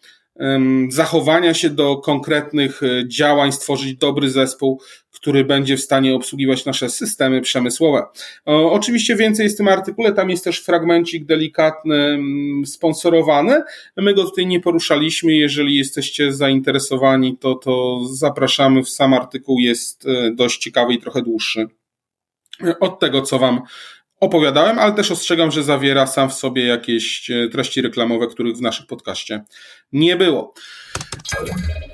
zachowania 0.89 1.53
się 1.53 1.69
do 1.69 1.98
konkretnych 1.98 2.84
e, 2.84 3.08
działań, 3.08 3.51
stworzyć 3.51 3.96
dobry 3.96 4.29
zespół, 4.29 4.81
który 5.12 5.46
będzie 5.46 5.77
w 5.77 5.81
stanie 5.81 6.15
obsługiwać 6.15 6.65
nasze 6.65 6.89
systemy 6.89 7.41
przemysłowe. 7.41 8.03
Oczywiście 8.46 9.15
więcej 9.15 9.43
jest 9.43 9.55
w 9.55 9.58
tym 9.58 9.67
artykule, 9.67 10.13
tam 10.13 10.29
jest 10.29 10.43
też 10.43 10.60
fragmencik 10.60 11.25
delikatny, 11.25 12.19
sponsorowany. 12.65 13.62
My 13.98 14.13
go 14.13 14.24
tutaj 14.24 14.48
nie 14.48 14.60
poruszaliśmy. 14.60 15.34
Jeżeli 15.34 15.75
jesteście 15.75 16.34
zainteresowani, 16.34 17.38
to, 17.38 17.55
to 17.55 18.00
zapraszamy. 18.12 18.86
Sam 18.86 19.13
artykuł 19.13 19.60
jest 19.60 20.05
e, 20.08 20.31
dość 20.36 20.58
ciekawy 20.58 20.93
i 20.93 21.01
trochę 21.01 21.22
dłuższy. 21.22 21.67
Od 22.79 23.00
tego, 23.00 23.22
co 23.22 23.39
Wam 23.39 23.62
opowiadałem, 24.19 24.79
ale 24.79 24.93
też 24.93 25.12
ostrzegam, 25.12 25.51
że 25.51 25.63
zawiera 25.63 26.08
sam 26.08 26.29
w 26.29 26.34
sobie 26.34 26.65
jakieś 26.65 27.31
e, 27.31 27.50
treści 27.50 27.81
reklamowe, 27.81 28.27
których 28.27 28.55
w 28.58 28.62
naszym 28.62 28.86
podcaście 28.86 29.43
nie 29.93 30.15
było. 30.15 30.53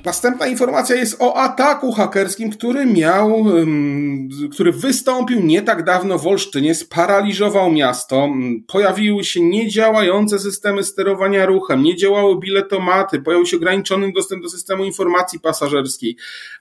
Następna 0.06 0.48
informacja 0.48 0.96
jest 0.96 1.22
o 1.22 1.36
ataku 1.36 1.92
hakerskim, 1.92 2.52
który 2.52 2.86
miał, 2.86 3.46
który 4.52 4.72
wystąpił 4.72 5.40
nie 5.40 5.62
tak 5.62 5.84
dawno 5.84 6.20
w 6.20 6.28
Olsztynie, 6.28 6.76
sparaliżował 6.76 7.72
miasto. 7.72 8.30
Pojawiły 8.68 9.24
się 9.24 9.42
niedziałające 9.42 10.40
systemy 10.40 10.84
sterowania 10.84 11.46
ruchem, 11.46 11.84
nie 11.84 11.96
działały 11.96 12.40
biletomaty, 12.40 13.22
pojawił 13.22 13.46
się 13.46 13.58
ograniczony 13.58 14.12
dostęp 14.12 14.44
do 14.44 14.50
systemu 14.50 14.86
informacji 14.86 15.40
pasażerskiej. 15.40 16.18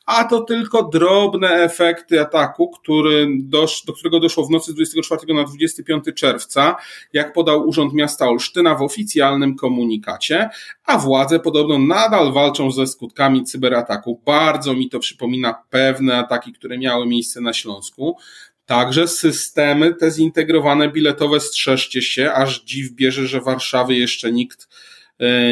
A 0.07 0.25
to 0.25 0.41
tylko 0.41 0.83
drobne 0.83 1.49
efekty 1.49 2.21
ataku, 2.21 2.71
który 2.71 3.29
dosz, 3.41 3.85
do 3.87 3.93
którego 3.93 4.21
doszło 4.21 4.47
w 4.47 4.51
nocy 4.51 4.73
z 4.73 4.75
24 4.75 5.35
na 5.35 5.45
25 5.45 6.05
czerwca, 6.15 6.77
jak 7.13 7.33
podał 7.33 7.69
Urząd 7.69 7.95
Miasta 7.95 8.29
Olsztyna 8.29 8.75
w 8.75 8.83
oficjalnym 8.83 9.57
komunikacie, 9.57 10.49
a 10.85 10.99
władze 10.99 11.24
podobno 11.41 11.79
nadal 11.79 12.33
walczą 12.33 12.71
ze 12.71 12.87
skutkami 12.87 13.45
cyberataku. 13.45 14.23
Bardzo 14.27 14.75
mi 14.75 14.89
to 14.89 14.99
przypomina 14.99 15.55
pewne 15.71 16.17
ataki, 16.17 16.53
które 16.53 16.79
miały 16.79 17.07
miejsce 17.07 17.41
na 17.41 17.53
Śląsku. 17.53 18.17
Także 18.67 19.09
systemy 19.09 19.95
te 19.95 20.11
zintegrowane 20.11 20.89
biletowe 20.89 21.41
strzeżcie 21.41 22.03
się, 22.03 22.33
aż 22.33 22.65
dziw 22.65 22.93
bierze, 22.93 23.27
że 23.27 23.41
Warszawy 23.41 23.95
jeszcze 23.95 24.33
nikt 24.33 24.69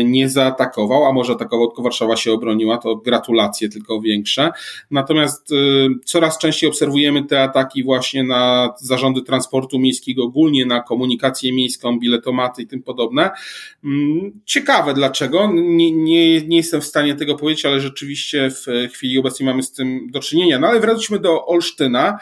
nie 0.05 0.29
zaatakował, 0.29 1.05
a 1.05 1.13
może 1.13 1.33
atakował, 1.33 1.67
tylko 1.67 1.83
Warszawa 1.83 2.17
się 2.17 2.33
obroniła, 2.33 2.79
to 2.79 2.97
gratulacje 2.97 3.69
tylko 3.69 4.01
większe. 4.01 4.51
Natomiast 4.91 5.53
e, 5.53 5.55
coraz 6.05 6.39
częściej 6.39 6.69
obserwujemy 6.69 7.25
te 7.25 7.43
ataki 7.43 7.85
właśnie 7.85 8.25
na 8.25 8.75
zarządy 8.79 9.23
transportu 9.23 9.79
miejskiego, 9.79 10.25
ogólnie 10.25 10.67
na 10.67 10.81
komunikację 10.81 11.53
miejską, 11.53 11.99
biletomaty 11.99 12.63
i 12.63 12.67
tym 12.67 12.83
podobne. 12.83 13.31
Mm, 13.85 14.41
ciekawe 14.45 14.95
dlaczego, 14.95 15.51
nie, 15.55 15.93
nie, 15.93 16.41
nie 16.41 16.57
jestem 16.57 16.81
w 16.81 16.85
stanie 16.85 17.15
tego 17.15 17.35
powiedzieć, 17.35 17.67
ale 17.67 17.81
rzeczywiście 17.81 18.51
w 18.51 18.93
chwili 18.93 19.19
obecnej 19.19 19.47
mamy 19.47 19.63
z 19.63 19.73
tym 19.73 20.11
do 20.11 20.21
czynienia. 20.21 20.59
No 20.59 20.69
ale 20.69 20.81
wróćmy 20.81 21.19
do 21.19 21.47
Olsztyna. 21.47 22.19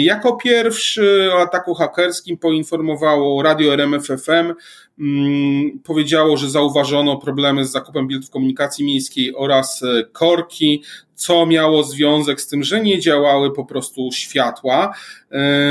Jako 0.00 0.36
pierwszy 0.36 1.30
o 1.32 1.40
ataku 1.40 1.74
hakerskim 1.74 2.38
poinformowało 2.38 3.42
radio 3.42 3.72
RMFFM. 3.72 4.54
Mm, 5.00 5.78
powiedziało, 5.84 6.36
że 6.36 6.50
zauważono 6.50 7.16
problemy 7.16 7.64
z 7.64 7.70
zakupem 7.70 8.08
biletów 8.08 8.30
komunikacji 8.30 8.84
miejskiej 8.84 9.34
oraz 9.36 9.82
korki, 10.12 10.82
co 11.14 11.46
miało 11.46 11.82
związek 11.82 12.40
z 12.40 12.48
tym, 12.48 12.62
że 12.62 12.80
nie 12.80 13.00
działały 13.00 13.52
po 13.52 13.64
prostu 13.64 14.08
światła. 14.12 14.94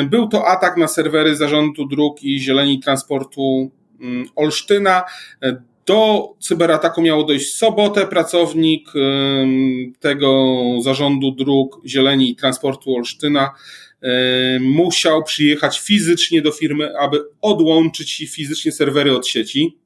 Był 0.09 0.27
to 0.27 0.47
atak 0.47 0.77
na 0.77 0.87
serwery 0.87 1.35
Zarządu 1.35 1.87
Dróg 1.87 2.23
i 2.23 2.39
Zieleni 2.39 2.79
Transportu 2.79 3.71
mm, 4.01 4.25
Olsztyna. 4.35 5.03
Do 5.87 6.29
cyberataku 6.39 7.01
miało 7.01 7.23
dojść 7.23 7.53
w 7.53 7.57
sobotę. 7.57 8.07
Pracownik 8.07 8.89
tego 9.99 10.55
zarządu 10.81 11.31
dróg 11.31 11.81
Zieleni 11.85 12.29
i 12.29 12.35
Transportu 12.35 12.95
Olsztyna 12.95 13.49
musiał 14.59 15.23
przyjechać 15.23 15.79
fizycznie 15.79 16.41
do 16.41 16.51
firmy, 16.51 16.97
aby 16.99 17.19
odłączyć 17.41 18.25
fizycznie 18.29 18.71
serwery 18.71 19.15
od 19.15 19.27
sieci. 19.27 19.77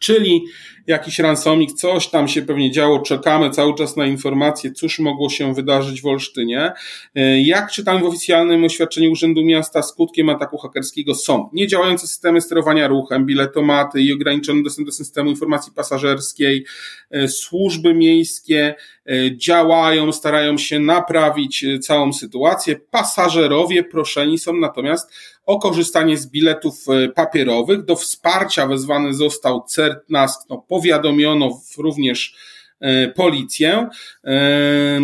Czyli 0.00 0.44
jakiś 0.86 1.18
ransomik, 1.18 1.72
coś 1.72 2.08
tam 2.08 2.28
się 2.28 2.42
pewnie 2.42 2.70
działo, 2.70 2.98
czekamy 2.98 3.50
cały 3.50 3.74
czas 3.74 3.96
na 3.96 4.06
informacje, 4.06 4.72
cóż 4.72 4.98
mogło 4.98 5.30
się 5.30 5.54
wydarzyć 5.54 6.02
w 6.02 6.06
Olsztynie. 6.06 6.72
E, 7.14 7.42
jak 7.42 7.70
czytamy 7.70 8.00
w 8.00 8.04
oficjalnym 8.04 8.64
oświadczeniu 8.64 9.10
Urzędu 9.10 9.44
Miasta, 9.44 9.82
skutkiem 9.82 10.28
ataku 10.28 10.58
hakerskiego 10.58 11.14
są 11.14 11.50
niedziałające 11.52 12.06
systemy 12.06 12.40
sterowania 12.40 12.88
ruchem, 12.88 13.26
biletomaty 13.26 14.02
i 14.02 14.12
ograniczony 14.12 14.62
dostęp 14.62 14.88
do 14.88 14.92
systemu 14.92 15.30
informacji 15.30 15.72
pasażerskiej, 15.72 16.64
e, 17.10 17.28
służby 17.28 17.94
miejskie 17.94 18.74
e, 19.06 19.36
działają, 19.36 20.12
starają 20.12 20.58
się 20.58 20.78
naprawić 20.78 21.66
całą 21.82 22.12
sytuację. 22.12 22.76
Pasażerowie 22.90 23.84
proszeni 23.84 24.38
są 24.38 24.52
natomiast 24.52 25.10
o 25.46 25.58
korzystanie 25.58 26.16
z 26.16 26.26
biletów 26.26 26.84
papierowych. 27.14 27.84
Do 27.84 27.96
wsparcia 27.96 28.66
wezwany 28.66 29.14
został 29.14 29.64
CERT-NASK, 29.68 30.38
no, 30.50 30.64
powiadomiono 30.74 31.60
również 31.78 32.34
e, 32.80 33.08
policję. 33.08 33.88
E, 34.24 35.00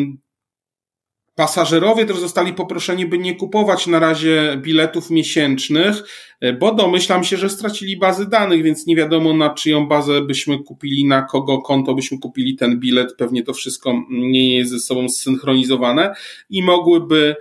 pasażerowie 1.34 2.06
też 2.06 2.16
zostali 2.18 2.52
poproszeni, 2.52 3.06
by 3.06 3.18
nie 3.18 3.34
kupować 3.34 3.86
na 3.86 3.98
razie 3.98 4.56
biletów 4.56 5.10
miesięcznych, 5.10 6.02
e, 6.40 6.52
bo 6.52 6.74
domyślam 6.74 7.24
się, 7.24 7.36
że 7.36 7.50
stracili 7.50 7.96
bazy 7.96 8.28
danych, 8.28 8.62
więc 8.62 8.86
nie 8.86 8.96
wiadomo 8.96 9.34
na 9.34 9.50
czyją 9.50 9.86
bazę 9.86 10.20
byśmy 10.20 10.58
kupili, 10.58 11.04
na 11.04 11.22
kogo 11.22 11.62
konto 11.62 11.94
byśmy 11.94 12.18
kupili 12.18 12.56
ten 12.56 12.80
bilet. 12.80 13.16
Pewnie 13.16 13.42
to 13.42 13.54
wszystko 13.54 13.94
nie 14.10 14.56
jest 14.56 14.70
ze 14.70 14.78
sobą 14.78 15.08
zsynchronizowane 15.08 16.14
i 16.50 16.62
mogłyby 16.62 17.36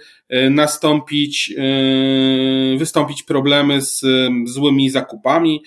nastąpić, 0.49 1.53
e, 1.57 2.77
wystąpić 2.77 3.23
problemy 3.23 3.81
z 3.81 4.05
złymi 4.45 4.89
zakupami. 4.89 5.63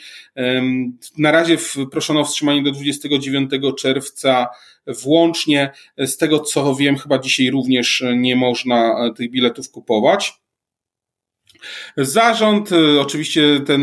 Na 1.19 1.31
razie 1.31 1.57
proszono 1.90 2.21
o 2.21 2.25
wstrzymanie 2.25 2.62
do 2.62 2.71
29 2.71 3.50
czerwca 3.73 4.49
włącznie. 4.87 5.73
Z 5.99 6.16
tego 6.16 6.40
co 6.40 6.75
wiem, 6.75 6.97
chyba 6.97 7.19
dzisiaj 7.19 7.50
również 7.50 8.04
nie 8.16 8.37
można 8.37 9.11
tych 9.16 9.31
biletów 9.31 9.71
kupować. 9.71 10.33
Zarząd, 11.97 12.71
oczywiście 13.00 13.61
ten 13.66 13.83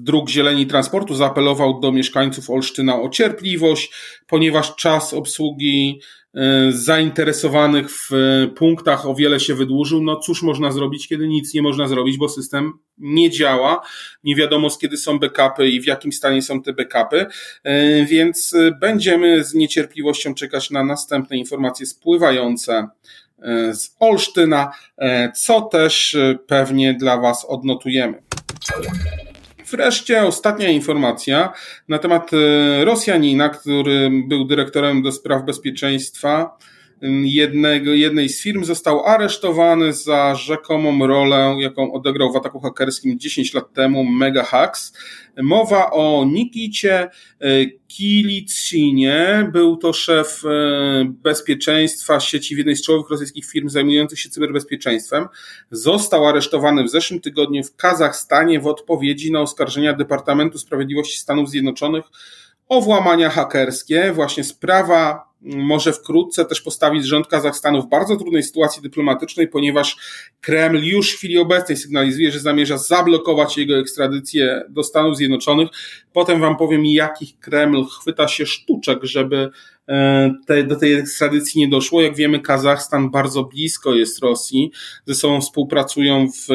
dróg 0.00 0.30
Zieleni 0.30 0.66
Transportu 0.66 1.14
zaapelował 1.14 1.80
do 1.80 1.92
mieszkańców 1.92 2.50
Olsztyna 2.50 3.00
o 3.00 3.08
cierpliwość, 3.08 3.92
ponieważ 4.26 4.76
czas 4.76 5.14
obsługi 5.14 6.00
E, 6.27 6.27
zainteresowanych 6.70 7.90
w 7.90 8.12
e, 8.12 8.48
punktach 8.48 9.06
o 9.06 9.14
wiele 9.14 9.40
się 9.40 9.54
wydłużył. 9.54 10.02
No 10.02 10.16
cóż 10.16 10.42
można 10.42 10.72
zrobić, 10.72 11.08
kiedy 11.08 11.28
nic 11.28 11.54
nie 11.54 11.62
można 11.62 11.88
zrobić, 11.88 12.18
bo 12.18 12.28
system 12.28 12.72
nie 12.98 13.30
działa. 13.30 13.80
Nie 14.24 14.36
wiadomo 14.36 14.70
z 14.70 14.78
kiedy 14.78 14.96
są 14.96 15.18
backupy 15.18 15.68
i 15.68 15.80
w 15.80 15.86
jakim 15.86 16.12
stanie 16.12 16.42
są 16.42 16.62
te 16.62 16.72
backupy, 16.72 17.26
e, 17.64 18.04
więc 18.04 18.54
będziemy 18.80 19.44
z 19.44 19.54
niecierpliwością 19.54 20.34
czekać 20.34 20.70
na 20.70 20.84
następne 20.84 21.36
informacje 21.36 21.86
spływające 21.86 22.88
z 23.72 23.96
Olsztyna, 24.00 24.70
co 25.34 25.60
też 25.60 26.16
pewnie 26.46 26.94
dla 26.94 27.18
Was 27.18 27.46
odnotujemy. 27.48 28.22
Wreszcie 29.70 30.22
ostatnia 30.22 30.68
informacja 30.68 31.52
na 31.88 31.98
temat 31.98 32.30
e, 32.32 32.84
Rosjanina, 32.84 33.48
który 33.48 34.10
był 34.28 34.44
dyrektorem 34.44 35.02
do 35.02 35.12
spraw 35.12 35.44
bezpieczeństwa 35.44 36.58
jednego, 37.22 37.90
jednej 37.90 38.28
z 38.28 38.42
firm 38.42 38.64
został 38.64 39.06
aresztowany 39.06 39.92
za 39.92 40.34
rzekomą 40.34 41.06
rolę, 41.06 41.56
jaką 41.58 41.92
odegrał 41.92 42.32
w 42.32 42.36
ataku 42.36 42.60
hakerskim 42.60 43.18
10 43.18 43.54
lat 43.54 43.72
temu 43.72 44.04
Mega 44.04 44.42
Hacks. 44.42 44.92
Mowa 45.42 45.90
o 45.90 46.24
Nikicie 46.24 47.10
e, 47.40 47.66
Kilicinie. 47.88 49.48
Był 49.52 49.76
to 49.76 49.92
szef 49.92 50.42
e, 50.44 51.04
bezpieczeństwa 51.04 52.20
sieci 52.20 52.54
w 52.54 52.58
jednej 52.58 52.76
z 52.76 52.82
czołowych 52.82 53.10
rosyjskich 53.10 53.46
firm 53.46 53.68
zajmujących 53.68 54.20
się 54.20 54.28
cyberbezpieczeństwem. 54.28 55.26
Został 55.70 56.26
aresztowany 56.26 56.84
w 56.84 56.90
zeszłym 56.90 57.20
tygodniu 57.20 57.64
w 57.64 57.76
Kazachstanie 57.76 58.60
w 58.60 58.66
odpowiedzi 58.66 59.32
na 59.32 59.40
oskarżenia 59.40 59.92
Departamentu 59.92 60.58
Sprawiedliwości 60.58 61.18
Stanów 61.18 61.50
Zjednoczonych 61.50 62.04
o 62.68 62.80
włamania 62.80 63.30
hakerskie. 63.30 64.12
Właśnie 64.12 64.44
sprawa 64.44 65.27
może 65.40 65.92
wkrótce 65.92 66.44
też 66.44 66.60
postawić 66.60 67.06
rząd 67.06 67.26
Kazachstanu 67.26 67.82
w 67.82 67.88
bardzo 67.88 68.16
trudnej 68.16 68.42
sytuacji 68.42 68.82
dyplomatycznej, 68.82 69.48
ponieważ 69.48 69.96
Kreml 70.40 70.84
już 70.84 71.12
w 71.12 71.16
chwili 71.16 71.38
obecnej 71.38 71.76
sygnalizuje, 71.76 72.32
że 72.32 72.40
zamierza 72.40 72.78
zablokować 72.78 73.58
jego 73.58 73.78
ekstradycję 73.78 74.64
do 74.68 74.82
Stanów 74.82 75.16
Zjednoczonych. 75.16 75.68
Potem 76.12 76.40
wam 76.40 76.56
powiem, 76.56 76.86
jakich 76.86 77.38
Kreml 77.38 77.84
chwyta 77.84 78.28
się 78.28 78.46
sztuczek, 78.46 78.98
żeby 79.02 79.50
e, 79.88 80.34
te, 80.46 80.64
do 80.64 80.76
tej 80.76 80.94
ekstradycji 80.94 81.60
nie 81.60 81.68
doszło. 81.68 82.02
Jak 82.02 82.16
wiemy, 82.16 82.40
Kazachstan 82.40 83.10
bardzo 83.10 83.44
blisko 83.44 83.94
jest 83.94 84.18
Rosji, 84.18 84.70
ze 85.06 85.14
sobą 85.14 85.40
współpracują 85.40 86.28
w, 86.28 86.46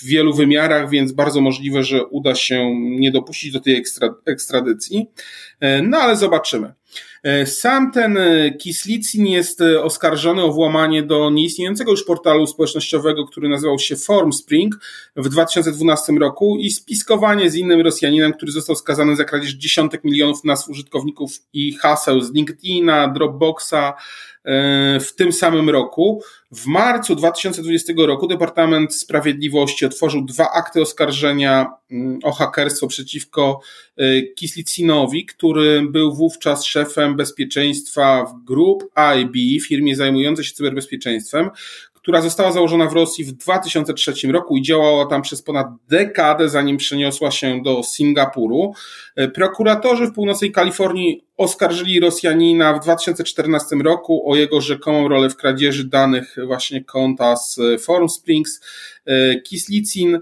w 0.00 0.04
wielu 0.04 0.34
wymiarach, 0.34 0.90
więc 0.90 1.12
bardzo 1.12 1.40
możliwe, 1.40 1.82
że 1.82 2.06
uda 2.06 2.34
się 2.34 2.74
nie 2.80 3.10
dopuścić 3.10 3.52
do 3.52 3.60
tej 3.60 3.76
ekstra, 3.76 4.14
ekstradycji. 4.26 5.06
E, 5.60 5.82
no 5.82 5.98
ale 5.98 6.16
zobaczymy. 6.16 6.72
E, 7.22 7.46
sam 7.46 7.92
ten 7.92 8.16
e, 8.16 8.50
Kislicin 8.50 9.26
jest 9.26 9.60
e, 9.60 9.82
oskarżony 9.82 10.42
o 10.42 10.52
włamanie 10.52 11.02
do 11.02 11.30
nieistniejącego 11.30 11.90
już 11.90 12.04
portalu 12.04 12.46
społecznościowego, 12.46 13.26
który 13.26 13.48
nazywał 13.48 13.78
się 13.78 13.96
Formspring 13.96 14.78
w 15.16 15.28
2012 15.28 16.12
roku 16.12 16.56
i 16.58 16.70
spiskowanie 16.70 17.50
z 17.50 17.54
innym 17.54 17.80
Rosjaninem, 17.80 18.32
który 18.32 18.52
został 18.52 18.76
skazany 18.76 19.16
za 19.16 19.24
kradzież 19.24 19.52
dziesiątek 19.52 20.04
milionów 20.04 20.44
nazw 20.44 20.68
użytkowników 20.68 21.32
i 21.52 21.72
haseł 21.72 22.20
z 22.20 22.32
LinkedIna, 22.32 23.08
Dropboxa, 23.08 23.94
w 25.00 25.14
tym 25.16 25.32
samym 25.32 25.70
roku. 25.70 26.22
W 26.52 26.66
marcu 26.66 27.14
2020 27.16 27.92
roku 27.96 28.26
Departament 28.26 28.94
Sprawiedliwości 28.94 29.86
otworzył 29.86 30.24
dwa 30.24 30.50
akty 30.52 30.82
oskarżenia 30.82 31.70
mm, 31.90 32.18
o 32.22 32.32
hakerstwo 32.32 32.86
przeciwko 32.86 33.60
Kislicinowi, 34.36 35.26
który 35.26 35.82
był 35.90 36.14
wówczas 36.14 36.64
szefem 36.64 37.16
bezpieczeństwa 37.16 38.24
w 38.24 38.44
Group 38.44 38.84
IB, 39.20 39.62
firmie 39.62 39.96
zajmującej 39.96 40.44
się 40.44 40.54
cyberbezpieczeństwem, 40.54 41.50
która 42.02 42.20
została 42.20 42.52
założona 42.52 42.86
w 42.86 42.92
Rosji 42.92 43.24
w 43.24 43.32
2003 43.32 44.12
roku 44.32 44.56
i 44.56 44.62
działała 44.62 45.06
tam 45.06 45.22
przez 45.22 45.42
ponad 45.42 45.66
dekadę, 45.88 46.48
zanim 46.48 46.76
przeniosła 46.76 47.30
się 47.30 47.62
do 47.62 47.82
Singapuru. 47.82 48.72
Prokuratorzy 49.34 50.06
w 50.06 50.12
północnej 50.12 50.52
Kalifornii 50.52 51.24
oskarżyli 51.36 52.00
Rosjanina 52.00 52.74
w 52.74 52.80
2014 52.80 53.76
roku 53.76 54.30
o 54.30 54.36
jego 54.36 54.60
rzekomą 54.60 55.08
rolę 55.08 55.30
w 55.30 55.36
kradzieży 55.36 55.84
danych 55.84 56.36
właśnie 56.46 56.84
konta 56.84 57.36
z 57.36 57.60
Forum 57.84 58.08
Springs. 58.08 58.60
Kislicin 59.44 60.20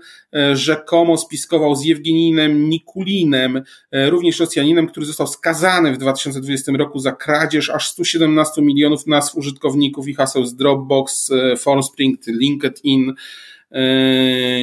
rzekomo 0.53 1.16
spiskował 1.16 1.75
z 1.75 1.85
Jewgeninem 1.85 2.69
Nikulinem, 2.69 3.62
również 3.93 4.40
Rosjaninem, 4.40 4.87
który 4.87 5.07
został 5.07 5.27
skazany 5.27 5.93
w 5.93 5.99
2020 5.99 6.73
roku 6.73 6.99
za 6.99 7.12
kradzież 7.12 7.71
aż 7.71 7.88
117 7.88 8.62
milionów 8.62 9.07
nazw 9.07 9.37
użytkowników 9.37 10.09
i 10.09 10.14
haseł 10.14 10.47
z 10.47 10.57
Dropbox, 10.57 11.31
Formspring, 11.59 12.27
LinkedIn. 12.27 13.14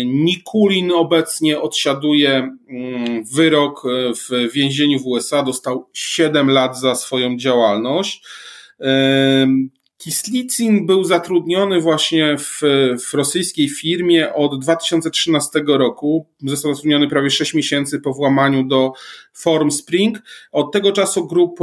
Nikulin 0.06 0.92
obecnie 0.92 1.62
odsiaduje 1.62 2.58
mm, 2.70 3.24
wyrok 3.24 3.84
w 4.16 4.52
więzieniu 4.54 5.00
w 5.00 5.06
USA, 5.06 5.44
dostał 5.44 5.90
7 5.94 6.50
lat 6.50 6.80
za 6.80 6.96
swoją 6.96 7.38
działalność. 7.38 8.24
Kislicin 9.98 10.86
był 10.86 11.04
zatrudniony 11.04 11.82
właśnie 11.82 12.38
w, 12.38 12.62
w 13.10 13.14
rosyjskiej 13.14 13.70
firmie 13.70 14.34
od 14.34 14.62
2013 14.62 15.64
roku. 15.68 16.28
Został 16.44 16.74
zatrudniony 16.76 17.08
prawie 17.08 17.30
6 17.30 17.54
miesięcy 17.54 18.00
po 18.00 18.14
włamaniu 18.14 18.64
do 18.64 18.94
Form 19.34 19.72
Spring. 19.72 20.18
Od 20.52 20.72
tego 20.72 20.92
czasu 20.92 21.28
grup 21.28 21.60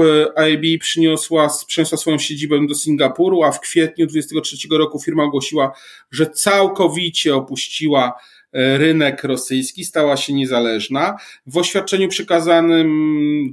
IB 0.52 0.80
przyniosła, 0.80 1.50
przeniosła 1.66 1.98
swoją 1.98 2.18
siedzibę 2.18 2.66
do 2.66 2.74
Singapuru, 2.74 3.42
a 3.42 3.52
w 3.52 3.60
kwietniu 3.60 4.06
2023 4.06 4.68
roku 4.78 5.00
firma 5.00 5.24
ogłosiła, 5.24 5.72
że 6.10 6.26
całkowicie 6.26 7.34
opuściła 7.36 8.14
E, 8.14 8.33
rynek 8.54 9.24
rosyjski, 9.24 9.84
stała 9.84 10.16
się 10.16 10.32
niezależna. 10.32 11.16
W 11.46 11.56
oświadczeniu 11.56 12.08
przekazanym 12.08 12.88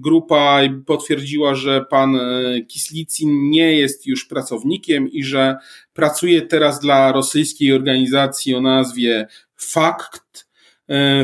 grupa 0.02 0.60
potwierdziła, 0.86 1.56
że 1.56 1.86
pan 1.90 2.16
e, 2.16 2.62
Kislicin 2.62 3.50
nie 3.50 3.78
jest 3.78 4.08
już 4.08 4.26
pracownikiem 4.26 5.12
i 5.12 5.24
że 5.24 5.56
pracuje 5.94 6.42
teraz 6.42 6.80
dla 6.80 7.12
rosyjskiej 7.12 7.74
organizacji 7.74 8.56
o 8.56 8.62
nazwie 8.62 9.28
FAKT, 9.56 10.22
E, 10.32 10.51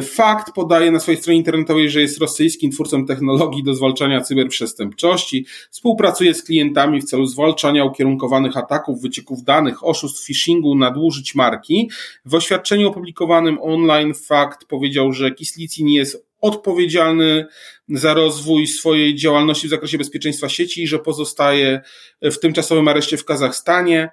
fakt 0.02 0.54
podaje 0.56 0.92
na 0.92 1.00
swojej 1.00 1.22
stronie 1.22 1.38
internetowej, 1.38 1.90
że 1.90 2.02
jest 2.02 2.18
rosyjskim 2.18 2.72
twórcą 2.72 3.06
technologii 3.06 3.64
do 3.64 3.74
zwalczania 3.74 4.22
cyberprzestępczości, 4.22 5.46
współpracuje 5.72 6.34
z 6.34 6.44
klientami 6.44 7.02
w 7.02 7.06
celu 7.06 7.26
zwalczania 7.26 7.86
ukierunkowanych 7.86 8.58
ataków, 8.58 9.02
wycieków 9.02 9.44
danych, 9.44 9.86
oszustw, 9.86 10.26
phishingu, 10.26 10.76
nadużyć 10.76 11.36
marki. 11.36 11.90
W 12.26 12.36
oświadczeniu 12.36 12.88
opublikowanym 12.88 13.58
online 13.62 14.14
fakt 14.14 14.66
powiedział, 14.66 15.14
że 15.14 15.32
Kislicin 15.32 15.88
jest 15.88 16.28
odpowiedzialny 16.42 17.46
za 17.90 18.14
rozwój 18.14 18.68
swojej 18.68 19.16
działalności 19.16 19.68
w 19.68 19.70
zakresie 19.70 19.98
bezpieczeństwa 19.98 20.50
sieci 20.50 20.84
i 20.84 20.88
że 20.88 21.00
pozostaje 21.00 21.82
w 22.22 22.40
tymczasowym 22.40 22.88
areszcie 22.88 23.18
w 23.18 23.26
Kazachstanie. 23.26 24.10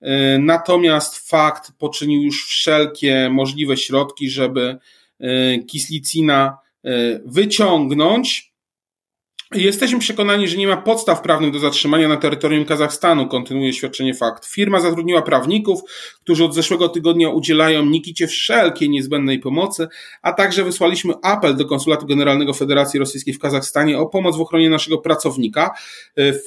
E, 0.00 0.38
natomiast 0.38 1.28
fakt 1.28 1.72
poczynił 1.78 2.22
już 2.22 2.46
wszelkie 2.46 3.28
możliwe 3.30 3.76
środki, 3.76 4.30
żeby 4.30 4.78
e, 5.20 5.58
Kislicina 5.58 6.58
e, 6.84 6.90
wyciągnąć 7.24 8.55
Jesteśmy 9.54 9.98
przekonani, 9.98 10.48
że 10.48 10.56
nie 10.56 10.66
ma 10.66 10.76
podstaw 10.76 11.22
prawnych 11.22 11.52
do 11.52 11.58
zatrzymania 11.58 12.08
na 12.08 12.16
terytorium 12.16 12.64
Kazachstanu, 12.64 13.28
kontynuuje 13.28 13.72
świadczenie 13.72 14.14
fakt. 14.14 14.46
Firma 14.46 14.80
zatrudniła 14.80 15.22
prawników, 15.22 15.80
którzy 16.20 16.44
od 16.44 16.54
zeszłego 16.54 16.88
tygodnia 16.88 17.30
udzielają 17.30 17.86
Nikicie 17.86 18.26
wszelkiej 18.26 18.90
niezbędnej 18.90 19.38
pomocy, 19.38 19.88
a 20.22 20.32
także 20.32 20.64
wysłaliśmy 20.64 21.14
apel 21.22 21.56
do 21.56 21.64
Konsulatu 21.64 22.06
Generalnego 22.06 22.54
Federacji 22.54 23.00
Rosyjskiej 23.00 23.34
w 23.34 23.38
Kazachstanie 23.38 23.98
o 23.98 24.06
pomoc 24.06 24.36
w 24.36 24.40
ochronie 24.40 24.70
naszego 24.70 24.98
pracownika. 24.98 25.70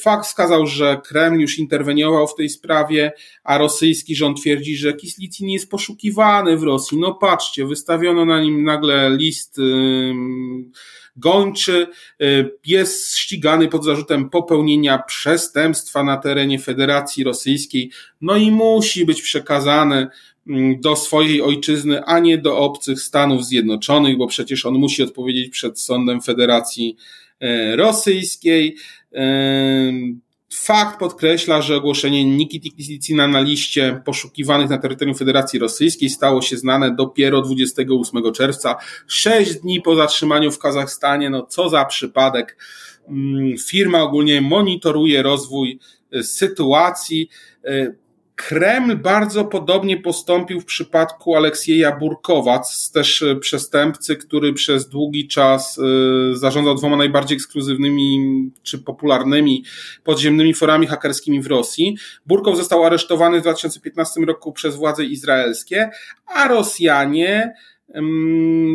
Fakt 0.01 0.25
wskazał, 0.25 0.67
że 0.67 1.01
Kreml 1.07 1.39
już 1.39 1.59
interweniował 1.59 2.27
w 2.27 2.35
tej 2.35 2.49
sprawie, 2.49 3.11
a 3.43 3.57
rosyjski 3.57 4.15
rząd 4.15 4.41
twierdzi, 4.41 4.77
że 4.77 4.93
Kislicin 4.93 5.49
jest 5.49 5.69
poszukiwany 5.71 6.57
w 6.57 6.63
Rosji. 6.63 6.97
No 6.97 7.13
patrzcie, 7.13 7.65
wystawiono 7.65 8.25
na 8.25 8.41
nim 8.41 8.63
nagle 8.63 9.17
list. 9.17 9.57
Yy, 9.57 10.13
gończy, 11.17 11.87
y, 12.21 12.51
jest 12.65 13.17
ścigany 13.17 13.67
pod 13.67 13.85
zarzutem 13.85 14.29
popełnienia 14.29 14.99
przestępstwa 14.99 16.03
na 16.03 16.17
terenie 16.17 16.59
Federacji 16.59 17.23
Rosyjskiej, 17.23 17.91
no 18.21 18.37
i 18.37 18.51
musi 18.51 19.05
być 19.05 19.21
przekazany 19.21 20.07
mm, 20.47 20.81
do 20.81 20.95
swojej 20.95 21.41
ojczyzny, 21.41 22.03
a 22.03 22.19
nie 22.19 22.37
do 22.37 22.57
obcych 22.57 23.01
Stanów 23.01 23.45
Zjednoczonych, 23.45 24.17
bo 24.17 24.27
przecież 24.27 24.65
on 24.65 24.73
musi 24.73 25.03
odpowiedzieć 25.03 25.49
przed 25.49 25.79
sądem 25.79 26.21
Federacji 26.21 26.97
y, 27.43 27.75
Rosyjskiej. 27.75 28.75
Y, 30.51 30.55
Fakt 30.55 30.99
podkreśla, 30.99 31.61
że 31.61 31.75
ogłoszenie 31.75 32.25
Nikity 32.25 32.69
Kislicina 32.69 33.27
na 33.27 33.41
liście 33.41 34.01
poszukiwanych 34.05 34.69
na 34.69 34.77
terytorium 34.77 35.17
Federacji 35.17 35.59
Rosyjskiej 35.59 36.09
stało 36.09 36.41
się 36.41 36.57
znane 36.57 36.95
dopiero 36.95 37.41
28 37.41 38.33
czerwca, 38.33 38.75
sześć 39.07 39.55
dni 39.55 39.81
po 39.81 39.95
zatrzymaniu 39.95 40.51
w 40.51 40.59
Kazachstanie. 40.59 41.29
No 41.29 41.45
co 41.45 41.69
za 41.69 41.85
przypadek. 41.85 42.57
Mm, 43.07 43.57
firma 43.57 44.01
ogólnie 44.01 44.41
monitoruje 44.41 45.23
rozwój 45.23 45.79
y, 46.15 46.23
sytuacji. 46.23 47.29
Kreml 48.47 48.95
bardzo 48.95 49.45
podobnie 49.45 49.97
postąpił 49.97 50.61
w 50.61 50.65
przypadku 50.65 51.35
Aleksieja 51.35 51.95
Burkowac, 51.95 52.91
też 52.91 53.21
e, 53.21 53.35
przestępcy, 53.35 54.15
który 54.15 54.53
przez 54.53 54.89
długi 54.89 55.27
czas 55.27 55.79
e, 55.79 55.81
zarządzał 56.37 56.75
dwoma 56.75 56.97
najbardziej 56.97 57.35
ekskluzywnymi 57.35 58.19
czy 58.63 58.77
popularnymi 58.77 59.63
podziemnymi 60.03 60.53
forami 60.53 60.87
hakerskimi 60.87 61.41
w 61.41 61.47
Rosji. 61.47 61.97
Burkow 62.25 62.57
został 62.57 62.85
aresztowany 62.85 63.39
w 63.39 63.41
2015 63.41 64.21
roku 64.21 64.51
przez 64.51 64.75
władze 64.75 65.05
izraelskie, 65.05 65.89
a 66.25 66.47
Rosjanie 66.47 67.53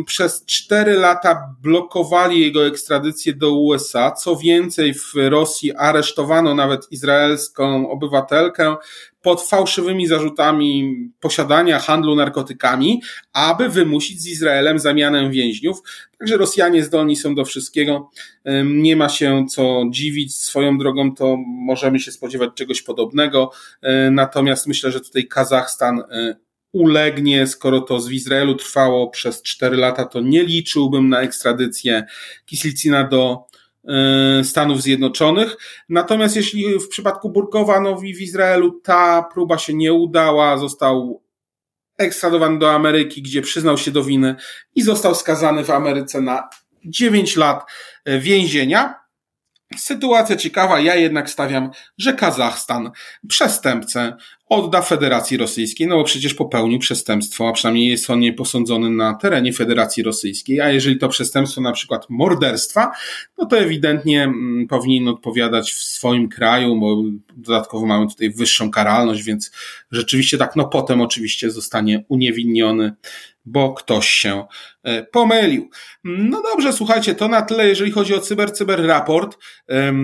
przez 0.05 0.45
cztery 0.45 0.93
lata 0.93 1.55
blokowali 1.61 2.41
jego 2.41 2.67
ekstradycję 2.67 3.33
do 3.33 3.53
USA. 3.53 4.11
Co 4.11 4.35
więcej, 4.35 4.93
w 4.93 5.13
Rosji 5.15 5.75
aresztowano 5.75 6.55
nawet 6.55 6.91
izraelską 6.91 7.89
obywatelkę 7.89 8.75
pod 9.21 9.41
fałszywymi 9.41 10.07
zarzutami 10.07 10.95
posiadania 11.19 11.79
handlu 11.79 12.15
narkotykami, 12.15 13.01
aby 13.33 13.69
wymusić 13.69 14.21
z 14.21 14.27
Izraelem 14.27 14.79
zamianę 14.79 15.29
więźniów. 15.29 15.79
Także 16.19 16.37
Rosjanie 16.37 16.83
zdolni 16.83 17.15
są 17.15 17.35
do 17.35 17.45
wszystkiego. 17.45 18.09
Nie 18.65 18.95
ma 18.95 19.09
się 19.09 19.45
co 19.49 19.83
dziwić. 19.89 20.35
Swoją 20.35 20.77
drogą 20.77 21.15
to 21.15 21.37
możemy 21.47 21.99
się 21.99 22.11
spodziewać 22.11 22.49
czegoś 22.55 22.81
podobnego. 22.81 23.51
Natomiast 24.11 24.67
myślę, 24.67 24.91
że 24.91 25.01
tutaj 25.01 25.27
Kazachstan 25.27 26.03
ulegnie, 26.75 27.47
skoro 27.47 27.81
to 27.81 27.99
z 27.99 28.11
Izraelu 28.11 28.55
trwało 28.55 29.09
przez 29.09 29.41
4 29.41 29.77
lata, 29.77 30.05
to 30.05 30.21
nie 30.21 30.43
liczyłbym 30.43 31.09
na 31.09 31.21
ekstradycję 31.21 32.05
Kislicina 32.45 33.03
do 33.03 33.45
e, 33.87 34.43
Stanów 34.43 34.81
Zjednoczonych. 34.81 35.57
Natomiast 35.89 36.35
jeśli 36.35 36.79
w 36.79 36.87
przypadku 36.87 37.29
Burkowa, 37.29 37.79
no 37.79 37.95
w 37.95 38.05
Izraelu 38.05 38.79
ta 38.83 39.23
próba 39.33 39.57
się 39.57 39.73
nie 39.73 39.93
udała, 39.93 40.57
został 40.57 41.21
ekstradowany 41.97 42.59
do 42.59 42.71
Ameryki, 42.71 43.21
gdzie 43.21 43.41
przyznał 43.41 43.77
się 43.77 43.91
do 43.91 44.03
winy 44.03 44.35
i 44.75 44.81
został 44.81 45.15
skazany 45.15 45.63
w 45.63 45.69
Ameryce 45.69 46.21
na 46.21 46.49
9 46.85 47.35
lat 47.35 47.63
e, 48.05 48.19
więzienia. 48.19 49.05
Sytuacja 49.77 50.35
ciekawa, 50.35 50.79
ja 50.79 50.95
jednak 50.95 51.29
stawiam, 51.29 51.71
że 51.97 52.13
Kazachstan 52.13 52.91
przestępcę 53.27 54.17
odda 54.49 54.81
Federacji 54.81 55.37
Rosyjskiej, 55.37 55.87
no 55.87 55.97
bo 55.97 56.03
przecież 56.03 56.33
popełnił 56.33 56.79
przestępstwo, 56.79 57.49
a 57.49 57.51
przynajmniej 57.51 57.89
jest 57.89 58.09
on 58.09 58.19
nieposądzony 58.19 58.89
na 58.89 59.13
terenie 59.13 59.53
Federacji 59.53 60.03
Rosyjskiej, 60.03 60.61
a 60.61 60.69
jeżeli 60.69 60.97
to 60.97 61.09
przestępstwo 61.09 61.61
na 61.61 61.71
przykład 61.71 62.09
morderstwa, 62.09 62.91
no 63.37 63.45
to 63.45 63.57
ewidentnie 63.57 64.23
mm, 64.23 64.67
powinien 64.67 65.07
odpowiadać 65.07 65.71
w 65.71 65.83
swoim 65.83 66.29
kraju, 66.29 66.79
bo 66.79 67.03
dodatkowo 67.37 67.85
mamy 67.85 68.07
tutaj 68.07 68.29
wyższą 68.29 68.71
karalność, 68.71 69.23
więc 69.23 69.51
rzeczywiście 69.91 70.37
tak, 70.37 70.55
no 70.55 70.67
potem 70.67 71.01
oczywiście 71.01 71.51
zostanie 71.51 72.03
uniewinniony 72.07 72.93
bo 73.45 73.73
ktoś 73.73 74.09
się 74.09 74.45
pomylił. 75.11 75.69
No 76.03 76.41
dobrze, 76.41 76.73
słuchajcie, 76.73 77.15
to 77.15 77.27
na 77.27 77.41
tyle, 77.41 77.67
jeżeli 77.67 77.91
chodzi 77.91 78.15
o 78.15 78.19
Cyber 78.19 78.53
Cyber 78.53 78.85
Raport. 78.85 79.37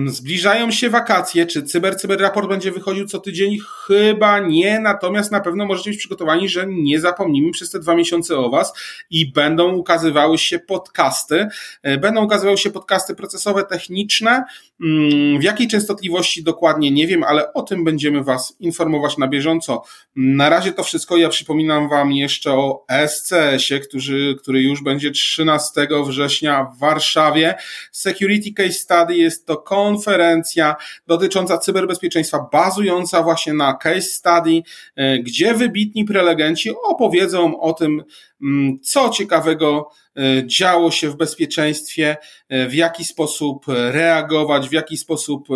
Zbliżają 0.06 0.70
się 0.70 0.90
wakacje. 0.90 1.46
Czy 1.46 1.62
Cyber 1.62 1.96
Cyber 1.96 2.20
Raport 2.20 2.48
będzie 2.48 2.72
wychodził 2.72 3.06
co 3.06 3.18
tydzień? 3.20 3.58
Chyba 3.86 4.38
nie, 4.38 4.80
natomiast 4.80 5.32
na 5.32 5.40
pewno 5.40 5.66
możecie 5.66 5.90
być 5.90 5.98
przygotowani, 5.98 6.48
że 6.48 6.66
nie 6.68 7.00
zapomnimy 7.00 7.50
przez 7.50 7.70
te 7.70 7.78
dwa 7.78 7.94
miesiące 7.94 8.36
o 8.36 8.50
Was 8.50 8.72
i 9.10 9.32
będą 9.32 9.72
ukazywały 9.72 10.38
się 10.38 10.58
podcasty. 10.58 11.46
E, 11.82 11.98
będą 11.98 12.24
ukazywały 12.24 12.58
się 12.58 12.70
podcasty 12.70 13.14
procesowe, 13.14 13.64
techniczne. 13.64 14.44
Mm, 14.80 15.40
w 15.40 15.42
jakiej 15.42 15.68
częstotliwości 15.68 16.42
dokładnie 16.42 16.90
nie 16.90 17.06
wiem, 17.06 17.22
ale 17.22 17.52
o 17.52 17.62
tym 17.62 17.84
będziemy 17.84 18.24
Was 18.24 18.56
informować 18.60 19.18
na 19.18 19.28
bieżąco. 19.28 19.82
Na 20.16 20.48
razie 20.48 20.72
to 20.72 20.84
wszystko. 20.84 21.16
Ja 21.16 21.28
przypominam 21.28 21.88
Wam 21.88 22.12
jeszcze 22.12 22.52
o 22.52 22.84
SCS-ie, 23.06 23.80
który, 23.80 24.36
który 24.42 24.62
już 24.72 24.82
będzie 24.82 25.10
13 25.10 25.88
września 26.06 26.64
w 26.64 26.78
Warszawie. 26.78 27.54
Security 27.92 28.52
Case 28.52 28.72
Study 28.72 29.16
jest 29.16 29.46
to 29.46 29.56
konferencja 29.56 30.76
dotycząca 31.06 31.58
cyberbezpieczeństwa, 31.58 32.48
bazująca 32.52 33.22
właśnie 33.22 33.52
na 33.52 33.74
case 33.74 34.00
study, 34.00 34.62
e, 34.96 35.18
gdzie 35.18 35.54
wybitni 35.54 36.04
prelegenci 36.04 36.70
opowiedzą 36.84 37.60
o 37.60 37.72
tym, 37.72 38.04
co 38.82 39.08
ciekawego 39.08 39.90
e, 40.16 40.46
działo 40.46 40.90
się 40.90 41.10
w 41.10 41.16
bezpieczeństwie, 41.16 42.16
e, 42.48 42.68
w 42.68 42.74
jaki 42.74 43.04
sposób 43.04 43.64
reagować, 43.68 44.68
w 44.68 44.72
jaki 44.72 44.96
sposób 44.96 45.48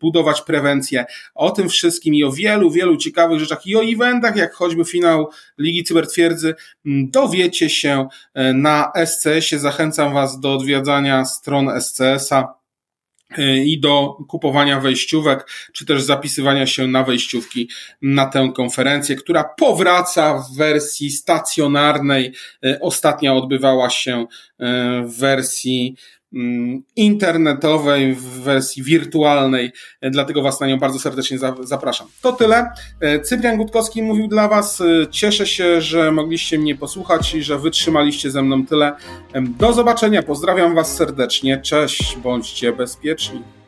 budować 0.00 0.42
prewencję. 0.42 1.04
O 1.34 1.50
tym 1.50 1.68
wszystkim 1.68 2.14
i 2.14 2.24
o 2.24 2.32
wielu, 2.32 2.70
wielu 2.70 2.96
ciekawych 2.96 3.40
rzeczach 3.40 3.66
i 3.66 3.76
o 3.76 3.84
eventach, 3.84 4.36
jak 4.36 4.54
choćby 4.54 4.84
finał 4.84 5.30
Ligi 5.58 5.84
Cybertwierdzy, 5.84 6.54
mm, 6.86 7.10
dowiecie 7.10 7.70
się 7.70 8.08
na 8.54 8.92
SCS-ie. 8.94 9.58
Zachęcam 9.58 10.14
Was 10.14 10.40
do 10.40 10.54
odwiedzania 10.54 11.24
stron 11.24 11.80
SCS-a 11.80 12.63
i 13.64 13.80
do 13.80 14.16
kupowania 14.28 14.80
wejściówek, 14.80 15.50
czy 15.72 15.86
też 15.86 16.02
zapisywania 16.02 16.66
się 16.66 16.86
na 16.86 17.02
wejściówki 17.02 17.70
na 18.02 18.26
tę 18.26 18.52
konferencję, 18.56 19.16
która 19.16 19.44
powraca 19.44 20.38
w 20.38 20.56
wersji 20.56 21.10
stacjonarnej. 21.10 22.34
Ostatnia 22.80 23.34
odbywała 23.34 23.90
się 23.90 24.26
w 25.04 25.18
wersji 25.18 25.96
internetowej, 26.96 28.14
w 28.14 28.22
wersji 28.22 28.82
wirtualnej, 28.82 29.72
e, 30.00 30.10
dlatego 30.10 30.42
Was 30.42 30.60
na 30.60 30.66
nią 30.66 30.78
bardzo 30.78 30.98
serdecznie 30.98 31.38
zapraszam. 31.60 32.06
To 32.22 32.32
tyle. 32.32 32.70
E, 33.00 33.20
Cyprian 33.20 33.56
Gutkowski 33.56 34.02
mówił 34.02 34.28
dla 34.28 34.48
Was. 34.48 34.80
E, 34.80 34.84
cieszę 35.10 35.46
się, 35.46 35.80
że 35.80 36.12
mogliście 36.12 36.58
mnie 36.58 36.76
posłuchać 36.76 37.34
i 37.34 37.42
że 37.42 37.58
wytrzymaliście 37.58 38.30
ze 38.30 38.42
mną 38.42 38.66
tyle. 38.66 38.92
Do 39.58 39.72
zobaczenia. 39.72 40.22
Pozdrawiam 40.22 40.74
Was 40.74 40.96
serdecznie. 40.96 41.60
Cześć, 41.60 42.16
bądźcie 42.16 42.72
bezpieczni. 42.72 43.63